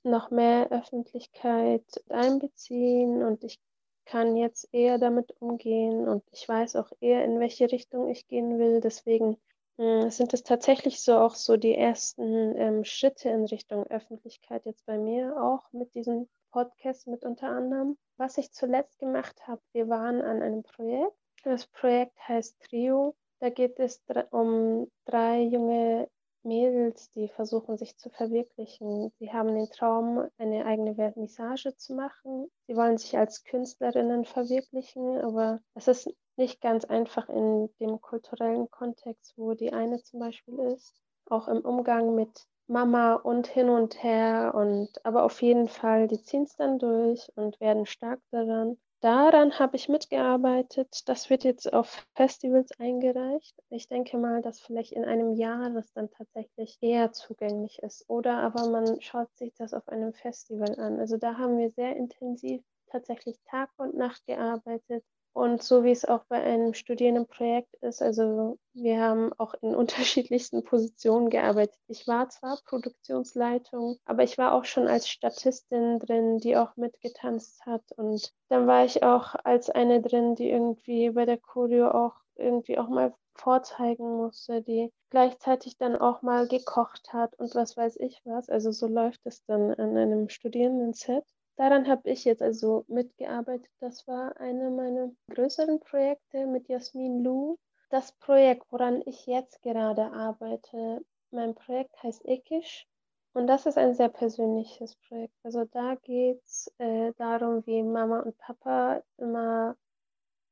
noch 0.03 0.31
mehr 0.31 0.71
Öffentlichkeit 0.71 1.83
einbeziehen 2.09 3.23
und 3.23 3.43
ich 3.43 3.59
kann 4.05 4.35
jetzt 4.35 4.67
eher 4.71 4.97
damit 4.97 5.39
umgehen 5.39 6.07
und 6.07 6.23
ich 6.31 6.49
weiß 6.49 6.75
auch 6.77 6.91
eher, 6.99 7.23
in 7.23 7.39
welche 7.39 7.71
Richtung 7.71 8.09
ich 8.09 8.27
gehen 8.27 8.57
will. 8.57 8.81
Deswegen 8.81 9.37
sind 9.79 10.33
es 10.33 10.43
tatsächlich 10.43 11.01
so 11.01 11.17
auch 11.17 11.35
so 11.35 11.55
die 11.55 11.73
ersten 11.73 12.57
ähm, 12.57 12.83
Schritte 12.83 13.29
in 13.29 13.45
Richtung 13.45 13.87
Öffentlichkeit 13.87 14.65
jetzt 14.65 14.85
bei 14.85 14.97
mir 14.97 15.41
auch 15.41 15.71
mit 15.71 15.95
diesem 15.95 16.27
Podcast 16.51 17.07
mit 17.07 17.23
unter 17.23 17.47
anderem. 17.47 17.97
Was 18.17 18.37
ich 18.37 18.51
zuletzt 18.51 18.99
gemacht 18.99 19.47
habe, 19.47 19.61
wir 19.71 19.87
waren 19.87 20.21
an 20.21 20.41
einem 20.41 20.63
Projekt. 20.63 21.15
Das 21.43 21.65
Projekt 21.67 22.17
heißt 22.27 22.59
Trio. 22.61 23.15
Da 23.39 23.49
geht 23.49 23.79
es 23.79 24.03
um 24.31 24.91
drei 25.05 25.43
junge 25.43 26.09
Mädels, 26.43 27.09
die 27.11 27.29
versuchen 27.29 27.77
sich 27.77 27.97
zu 27.97 28.09
verwirklichen. 28.09 29.13
Sie 29.19 29.31
haben 29.31 29.55
den 29.55 29.69
Traum, 29.69 30.27
eine 30.37 30.65
eigene 30.65 30.95
Vernissage 30.95 31.75
zu 31.77 31.93
machen. 31.93 32.51
Sie 32.67 32.75
wollen 32.75 32.97
sich 32.97 33.17
als 33.17 33.45
Künstlerinnen 33.45 34.25
verwirklichen, 34.25 35.19
aber 35.19 35.61
es 35.73 35.87
ist 35.87 36.13
nicht 36.39 36.61
ganz 36.61 36.85
einfach 36.85 37.29
in 37.29 37.69
dem 37.79 38.01
kulturellen 38.01 38.71
Kontext, 38.71 39.33
wo 39.37 39.53
die 39.53 39.71
eine 39.71 40.01
zum 40.01 40.19
Beispiel 40.19 40.57
ist. 40.59 40.95
Auch 41.29 41.47
im 41.47 41.61
Umgang 41.61 42.15
mit 42.15 42.47
Mama 42.67 43.15
und 43.15 43.47
hin 43.47 43.69
und 43.69 44.03
her 44.03 44.53
und 44.55 44.89
aber 45.05 45.23
auf 45.23 45.41
jeden 45.41 45.67
Fall, 45.67 46.07
die 46.07 46.21
ziehen 46.21 46.43
es 46.43 46.55
dann 46.55 46.79
durch 46.79 47.31
und 47.35 47.59
werden 47.59 47.85
stark 47.85 48.19
daran. 48.31 48.77
Daran 49.01 49.57
habe 49.57 49.77
ich 49.77 49.87
mitgearbeitet. 49.87 51.07
Das 51.07 51.29
wird 51.29 51.45
jetzt 51.45 51.71
auf 51.71 52.05
Festivals 52.15 52.77
eingereicht. 52.79 53.55
Ich 53.69 53.87
denke 53.87 54.17
mal, 54.17 54.41
dass 54.41 54.59
vielleicht 54.59 54.91
in 54.91 55.05
einem 55.05 55.33
Jahr 55.35 55.69
das 55.69 55.93
dann 55.93 56.09
tatsächlich 56.11 56.77
eher 56.81 57.13
zugänglich 57.13 57.79
ist. 57.79 58.03
Oder 58.09 58.39
aber 58.39 58.69
man 58.69 58.99
schaut 59.01 59.33
sich 59.37 59.53
das 59.55 59.73
auf 59.73 59.87
einem 59.87 60.13
Festival 60.13 60.77
an. 60.79 60.99
Also 60.99 61.17
da 61.17 61.37
haben 61.37 61.57
wir 61.57 61.71
sehr 61.71 61.95
intensiv 61.95 62.61
tatsächlich 62.87 63.39
Tag 63.45 63.69
und 63.77 63.95
Nacht 63.95 64.25
gearbeitet, 64.25 65.05
und 65.39 65.63
so 65.63 65.85
wie 65.85 65.91
es 65.91 66.03
auch 66.03 66.25
bei 66.25 66.41
einem 66.43 66.73
Studierendenprojekt 66.73 67.73
ist, 67.75 68.01
also 68.01 68.59
wir 68.73 68.99
haben 68.99 69.31
auch 69.37 69.53
in 69.61 69.73
unterschiedlichsten 69.75 70.63
Positionen 70.63 71.29
gearbeitet. 71.29 71.79
Ich 71.87 72.07
war 72.07 72.27
zwar 72.29 72.59
Produktionsleitung, 72.65 73.97
aber 74.03 74.23
ich 74.23 74.37
war 74.37 74.53
auch 74.53 74.65
schon 74.65 74.87
als 74.87 75.07
Statistin 75.07 75.99
drin, 75.99 76.39
die 76.39 76.57
auch 76.57 76.75
mitgetanzt 76.75 77.65
hat. 77.65 77.83
Und 77.95 78.33
dann 78.49 78.67
war 78.67 78.83
ich 78.83 79.03
auch 79.03 79.35
als 79.45 79.69
eine 79.69 80.01
drin, 80.01 80.35
die 80.35 80.49
irgendwie 80.49 81.09
bei 81.11 81.25
der 81.25 81.37
Choreo 81.37 81.89
auch 81.89 82.15
irgendwie 82.35 82.77
auch 82.77 82.89
mal 82.89 83.13
vorzeigen 83.33 84.17
musste, 84.17 84.61
die 84.61 84.91
gleichzeitig 85.09 85.77
dann 85.77 85.95
auch 85.95 86.21
mal 86.21 86.49
gekocht 86.49 87.13
hat 87.13 87.33
und 87.35 87.55
was 87.55 87.77
weiß 87.77 87.95
ich 88.01 88.21
was. 88.25 88.49
Also 88.49 88.71
so 88.71 88.87
läuft 88.87 89.21
es 89.23 89.45
dann 89.45 89.73
an 89.73 89.95
einem 89.95 90.27
Studierendenset. 90.27 91.23
Daran 91.59 91.89
habe 91.89 92.09
ich 92.09 92.23
jetzt 92.23 92.41
also 92.41 92.85
mitgearbeitet. 92.87 93.69
Das 93.81 94.07
war 94.07 94.37
eine 94.37 94.69
meiner 94.69 95.11
größeren 95.29 95.81
Projekte 95.81 96.47
mit 96.47 96.69
Jasmin 96.69 97.21
Lu. 97.21 97.57
Das 97.89 98.13
Projekt, 98.13 98.65
woran 98.71 99.03
ich 99.05 99.25
jetzt 99.25 99.61
gerade 99.61 100.13
arbeite, 100.13 101.03
mein 101.31 101.55
Projekt 101.55 102.01
heißt 102.01 102.25
Ekisch 102.25 102.87
und 103.33 103.47
das 103.47 103.65
ist 103.65 103.77
ein 103.77 103.93
sehr 103.93 104.07
persönliches 104.07 104.95
Projekt. 105.09 105.33
Also 105.43 105.65
da 105.65 105.95
geht 105.95 106.41
es 106.45 106.71
äh, 106.77 107.11
darum, 107.17 107.65
wie 107.65 107.83
Mama 107.83 108.21
und 108.21 108.37
Papa 108.37 109.03
immer 109.17 109.75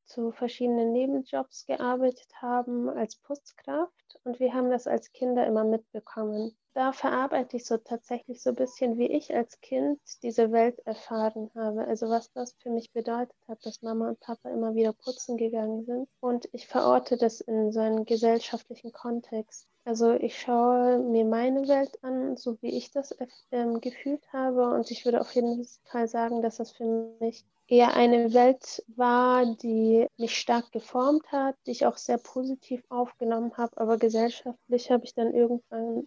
zu 0.07 0.33
verschiedenen 0.33 0.91
Nebenjobs 0.91 1.65
gearbeitet 1.67 2.41
haben 2.41 2.89
als 2.89 3.15
Putzkraft 3.15 4.19
und 4.25 4.41
wir 4.41 4.53
haben 4.53 4.69
das 4.69 4.87
als 4.87 5.13
Kinder 5.13 5.47
immer 5.47 5.63
mitbekommen 5.63 6.57
da 6.77 6.91
verarbeite 6.91 7.57
ich 7.57 7.65
so 7.65 7.77
tatsächlich 7.77 8.39
so 8.39 8.51
ein 8.51 8.55
bisschen, 8.55 8.99
wie 8.99 9.07
ich 9.07 9.33
als 9.33 9.59
Kind 9.61 9.99
diese 10.21 10.51
Welt 10.51 10.77
erfahren 10.85 11.49
habe. 11.55 11.83
Also 11.87 12.07
was 12.07 12.31
das 12.33 12.53
für 12.59 12.69
mich 12.69 12.91
bedeutet 12.91 13.35
hat, 13.47 13.65
dass 13.65 13.81
Mama 13.81 14.09
und 14.09 14.19
Papa 14.19 14.51
immer 14.51 14.75
wieder 14.75 14.93
putzen 14.93 15.37
gegangen 15.37 15.85
sind. 15.85 16.07
Und 16.19 16.47
ich 16.51 16.67
verorte 16.67 17.17
das 17.17 17.41
in 17.41 17.71
so 17.71 17.79
einen 17.79 18.05
gesellschaftlichen 18.05 18.91
Kontext. 18.91 19.67
Also 19.85 20.11
ich 20.11 20.39
schaue 20.39 20.99
mir 20.99 21.25
meine 21.25 21.67
Welt 21.67 21.97
an, 22.03 22.37
so 22.37 22.61
wie 22.61 22.77
ich 22.77 22.91
das 22.91 23.17
ähm, 23.51 23.81
gefühlt 23.81 24.21
habe. 24.31 24.69
Und 24.69 24.91
ich 24.91 25.03
würde 25.03 25.19
auf 25.19 25.31
jeden 25.31 25.65
Fall 25.85 26.07
sagen, 26.07 26.43
dass 26.43 26.57
das 26.57 26.73
für 26.73 27.11
mich 27.19 27.43
eher 27.67 27.95
eine 27.95 28.35
Welt 28.35 28.83
war, 28.95 29.47
die 29.47 30.05
mich 30.17 30.37
stark 30.37 30.71
geformt 30.71 31.31
hat, 31.31 31.55
die 31.65 31.71
ich 31.71 31.87
auch 31.87 31.97
sehr 31.97 32.19
positiv 32.19 32.83
aufgenommen 32.89 33.57
habe. 33.57 33.75
Aber 33.77 33.97
gesellschaftlich 33.97 34.91
habe 34.91 35.05
ich 35.05 35.15
dann 35.15 35.33
irgendwann 35.33 36.05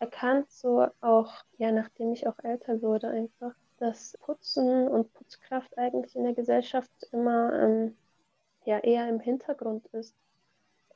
erkannt, 0.00 0.50
so 0.50 0.86
auch, 1.00 1.32
ja, 1.58 1.72
nachdem 1.72 2.12
ich 2.12 2.26
auch 2.26 2.38
älter 2.42 2.82
wurde, 2.82 3.08
einfach, 3.08 3.54
dass 3.78 4.16
Putzen 4.20 4.88
und 4.88 5.12
Putzkraft 5.14 5.76
eigentlich 5.78 6.16
in 6.16 6.24
der 6.24 6.34
Gesellschaft 6.34 6.90
immer 7.12 7.52
ähm, 7.54 7.96
ja, 8.64 8.78
eher 8.78 9.08
im 9.08 9.20
Hintergrund 9.20 9.86
ist. 9.88 10.14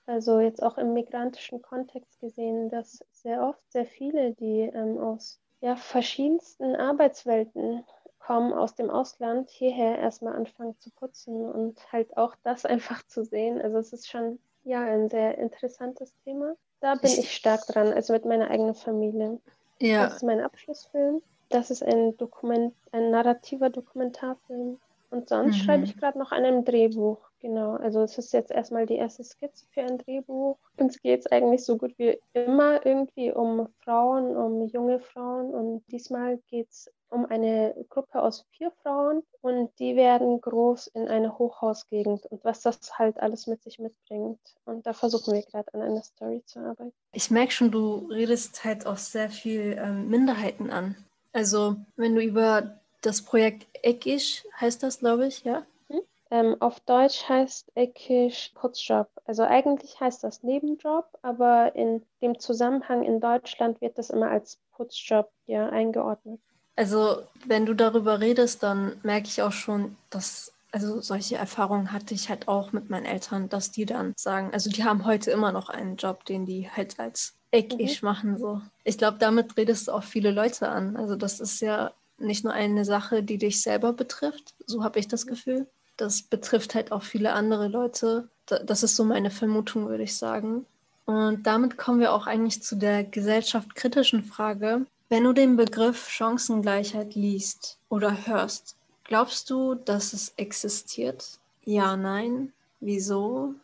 Also 0.06 0.40
jetzt 0.40 0.62
auch 0.62 0.76
im 0.78 0.92
migrantischen 0.92 1.62
Kontext 1.62 2.20
gesehen, 2.20 2.68
dass 2.68 3.04
sehr 3.12 3.42
oft 3.46 3.60
sehr 3.70 3.86
viele, 3.86 4.32
die 4.34 4.60
ähm, 4.60 4.98
aus 4.98 5.40
ja, 5.60 5.76
verschiedensten 5.76 6.76
Arbeitswelten 6.76 7.84
kommen, 8.18 8.52
aus 8.52 8.74
dem 8.74 8.90
Ausland 8.90 9.50
hierher 9.50 9.98
erstmal 9.98 10.34
anfangen 10.36 10.78
zu 10.78 10.90
putzen 10.90 11.48
und 11.48 11.92
halt 11.92 12.16
auch 12.16 12.34
das 12.42 12.66
einfach 12.66 13.02
zu 13.06 13.24
sehen. 13.24 13.60
Also 13.60 13.78
es 13.78 13.92
ist 13.92 14.08
schon 14.08 14.38
ja 14.64 14.82
ein 14.82 15.08
sehr 15.08 15.38
interessantes 15.38 16.14
Thema. 16.24 16.54
Da 16.84 16.96
bin 16.96 17.12
ich 17.12 17.34
stark 17.34 17.66
dran, 17.66 17.94
also 17.94 18.12
mit 18.12 18.26
meiner 18.26 18.50
eigenen 18.50 18.74
Familie. 18.74 19.40
Ja. 19.80 20.04
Das 20.04 20.16
ist 20.16 20.22
mein 20.22 20.42
Abschlussfilm. 20.42 21.22
Das 21.48 21.70
ist 21.70 21.82
ein 21.82 22.14
Dokument, 22.18 22.74
ein 22.92 23.10
narrativer 23.10 23.70
Dokumentarfilm. 23.70 24.78
Und 25.10 25.28
sonst 25.28 25.56
mhm. 25.56 25.60
schreibe 25.60 25.84
ich 25.84 25.96
gerade 25.96 26.18
noch 26.18 26.32
an 26.32 26.44
einem 26.44 26.64
Drehbuch. 26.64 27.18
Genau, 27.40 27.74
also 27.76 28.00
es 28.00 28.16
ist 28.16 28.32
jetzt 28.32 28.50
erstmal 28.50 28.86
die 28.86 28.96
erste 28.96 29.22
Skizze 29.22 29.66
für 29.70 29.82
ein 29.82 29.98
Drehbuch. 29.98 30.56
Uns 30.78 31.00
geht 31.02 31.20
es 31.20 31.26
eigentlich 31.26 31.64
so 31.64 31.76
gut 31.76 31.92
wie 31.98 32.18
immer 32.32 32.84
irgendwie 32.86 33.30
um 33.30 33.68
Frauen, 33.80 34.34
um 34.36 34.66
junge 34.68 34.98
Frauen. 34.98 35.52
Und 35.52 35.82
diesmal 35.92 36.38
geht 36.48 36.70
es 36.70 36.90
um 37.10 37.26
eine 37.26 37.74
Gruppe 37.90 38.20
aus 38.20 38.44
vier 38.50 38.72
Frauen 38.82 39.22
und 39.40 39.70
die 39.78 39.94
werden 39.94 40.40
groß 40.40 40.88
in 40.88 41.06
eine 41.06 41.38
Hochhausgegend 41.38 42.26
und 42.26 42.44
was 42.44 42.62
das 42.62 42.98
halt 42.98 43.20
alles 43.20 43.46
mit 43.46 43.62
sich 43.62 43.78
mitbringt. 43.78 44.40
Und 44.64 44.84
da 44.84 44.92
versuchen 44.92 45.32
wir 45.34 45.42
gerade 45.42 45.72
an 45.74 45.82
einer 45.82 46.02
Story 46.02 46.42
zu 46.44 46.58
arbeiten. 46.58 46.92
Ich 47.12 47.30
merke 47.30 47.52
schon, 47.52 47.70
du 47.70 48.08
redest 48.10 48.64
halt 48.64 48.86
auch 48.86 48.96
sehr 48.96 49.30
viel 49.30 49.78
ähm, 49.78 50.08
Minderheiten 50.08 50.70
an. 50.70 50.96
Also 51.32 51.76
wenn 51.96 52.14
du 52.14 52.22
über 52.22 52.80
das 53.04 53.22
Projekt 53.22 53.66
Eckisch 53.82 54.44
heißt 54.60 54.82
das, 54.82 55.00
glaube 55.00 55.26
ich, 55.26 55.44
ja? 55.44 55.62
Hm? 55.88 56.00
Ähm, 56.30 56.56
auf 56.60 56.80
Deutsch 56.80 57.28
heißt 57.28 57.72
Eckisch 57.74 58.52
Putzjob. 58.54 59.08
Also 59.26 59.42
eigentlich 59.42 60.00
heißt 60.00 60.24
das 60.24 60.42
Nebenjob, 60.42 61.06
aber 61.22 61.74
in 61.74 62.02
dem 62.22 62.38
Zusammenhang 62.38 63.02
in 63.02 63.20
Deutschland 63.20 63.80
wird 63.80 63.98
das 63.98 64.10
immer 64.10 64.30
als 64.30 64.58
Putzjob 64.72 65.30
ja 65.46 65.68
eingeordnet. 65.68 66.40
Also, 66.76 67.22
wenn 67.46 67.66
du 67.66 67.74
darüber 67.74 68.20
redest, 68.20 68.62
dann 68.62 68.98
merke 69.04 69.28
ich 69.28 69.42
auch 69.42 69.52
schon, 69.52 69.96
dass, 70.10 70.52
also 70.72 71.00
solche 71.00 71.36
Erfahrungen 71.36 71.92
hatte 71.92 72.14
ich 72.14 72.28
halt 72.28 72.48
auch 72.48 72.72
mit 72.72 72.90
meinen 72.90 73.06
Eltern, 73.06 73.48
dass 73.48 73.70
die 73.70 73.86
dann 73.86 74.12
sagen, 74.16 74.50
also 74.52 74.70
die 74.70 74.82
haben 74.82 75.04
heute 75.04 75.30
immer 75.30 75.52
noch 75.52 75.68
einen 75.68 75.96
Job, 75.96 76.24
den 76.24 76.46
die 76.46 76.68
halt 76.68 76.98
als 76.98 77.36
Eck-Ich 77.52 78.02
mhm. 78.02 78.08
machen. 78.08 78.38
So. 78.38 78.60
Ich 78.82 78.98
glaube, 78.98 79.18
damit 79.20 79.56
redest 79.56 79.86
du 79.86 79.92
auch 79.92 80.02
viele 80.02 80.32
Leute 80.32 80.68
an. 80.68 80.96
Also, 80.96 81.14
das 81.14 81.38
ist 81.38 81.60
ja 81.60 81.92
nicht 82.18 82.44
nur 82.44 82.52
eine 82.52 82.84
Sache, 82.84 83.22
die 83.22 83.38
dich 83.38 83.62
selber 83.62 83.92
betrifft, 83.92 84.54
so 84.66 84.84
habe 84.84 84.98
ich 84.98 85.08
das 85.08 85.26
Gefühl. 85.26 85.66
Das 85.96 86.22
betrifft 86.22 86.74
halt 86.74 86.92
auch 86.92 87.02
viele 87.02 87.32
andere 87.32 87.68
Leute. 87.68 88.28
Das 88.46 88.82
ist 88.82 88.96
so 88.96 89.04
meine 89.04 89.30
Vermutung, 89.30 89.88
würde 89.88 90.02
ich 90.04 90.16
sagen. 90.16 90.66
Und 91.06 91.46
damit 91.46 91.76
kommen 91.76 92.00
wir 92.00 92.12
auch 92.12 92.26
eigentlich 92.26 92.62
zu 92.62 92.76
der 92.76 93.04
gesellschaftskritischen 93.04 94.24
Frage, 94.24 94.86
wenn 95.10 95.24
du 95.24 95.32
den 95.32 95.56
Begriff 95.56 96.08
Chancengleichheit 96.08 97.14
liest 97.14 97.78
oder 97.88 98.26
hörst, 98.26 98.76
glaubst 99.04 99.50
du, 99.50 99.74
dass 99.74 100.12
es 100.12 100.32
existiert? 100.36 101.38
Ja, 101.64 101.96
nein. 101.96 102.52
Wieso? 102.80 103.54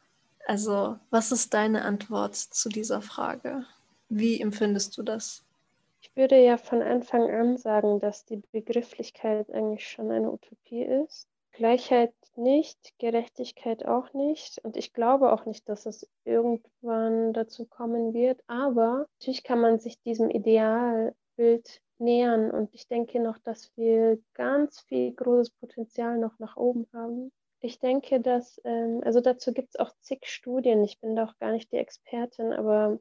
Also, 0.47 0.99
was 1.11 1.33
ist 1.33 1.53
deine 1.55 1.83
Antwort 1.83 2.37
zu 2.37 2.69
dieser 2.69 3.03
Frage? 3.03 3.65
Wie 4.09 4.41
empfindest 4.41 4.97
du 4.99 5.03
das? 5.03 5.43
Ich 6.13 6.17
würde 6.17 6.43
ja 6.43 6.57
von 6.57 6.83
Anfang 6.83 7.31
an 7.31 7.57
sagen, 7.57 8.01
dass 8.01 8.25
die 8.25 8.43
Begrifflichkeit 8.51 9.49
eigentlich 9.53 9.89
schon 9.89 10.11
eine 10.11 10.33
Utopie 10.33 10.83
ist. 10.83 11.29
Gleichheit 11.53 12.13
nicht, 12.37 12.99
Gerechtigkeit 12.99 13.87
auch 13.87 14.13
nicht. 14.13 14.59
Und 14.65 14.77
ich 14.77 14.93
glaube 14.93 15.33
auch 15.33 15.47
nicht, 15.47 15.69
dass 15.69 15.87
es 15.87 16.09
irgendwann 16.25 17.33
dazu 17.33 17.65
kommen 17.65 18.13
wird. 18.13 18.43
Aber 18.49 19.07
natürlich 19.19 19.45
kann 19.45 19.61
man 19.61 19.79
sich 19.79 20.01
diesem 20.03 20.31
Ideal 20.31 21.15
Bild 21.37 21.81
nähern. 21.99 22.51
Und 22.51 22.75
ich 22.75 22.89
denke 22.89 23.21
noch, 23.21 23.39
dass 23.39 23.71
wir 23.77 24.19
ganz 24.35 24.81
viel 24.81 25.13
großes 25.13 25.51
Potenzial 25.51 26.19
noch 26.19 26.39
nach 26.39 26.57
oben 26.57 26.89
haben. 26.93 27.31
Ich 27.61 27.79
denke, 27.79 28.21
dass, 28.21 28.61
ähm, 28.65 29.01
also 29.05 29.21
dazu 29.21 29.53
gibt 29.53 29.69
es 29.71 29.81
auch 29.81 29.93
zig 30.01 30.27
Studien. 30.27 30.83
Ich 30.83 30.99
bin 30.99 31.15
da 31.15 31.25
auch 31.27 31.39
gar 31.39 31.53
nicht 31.53 31.71
die 31.73 31.77
Expertin, 31.77 32.53
aber 32.53 32.99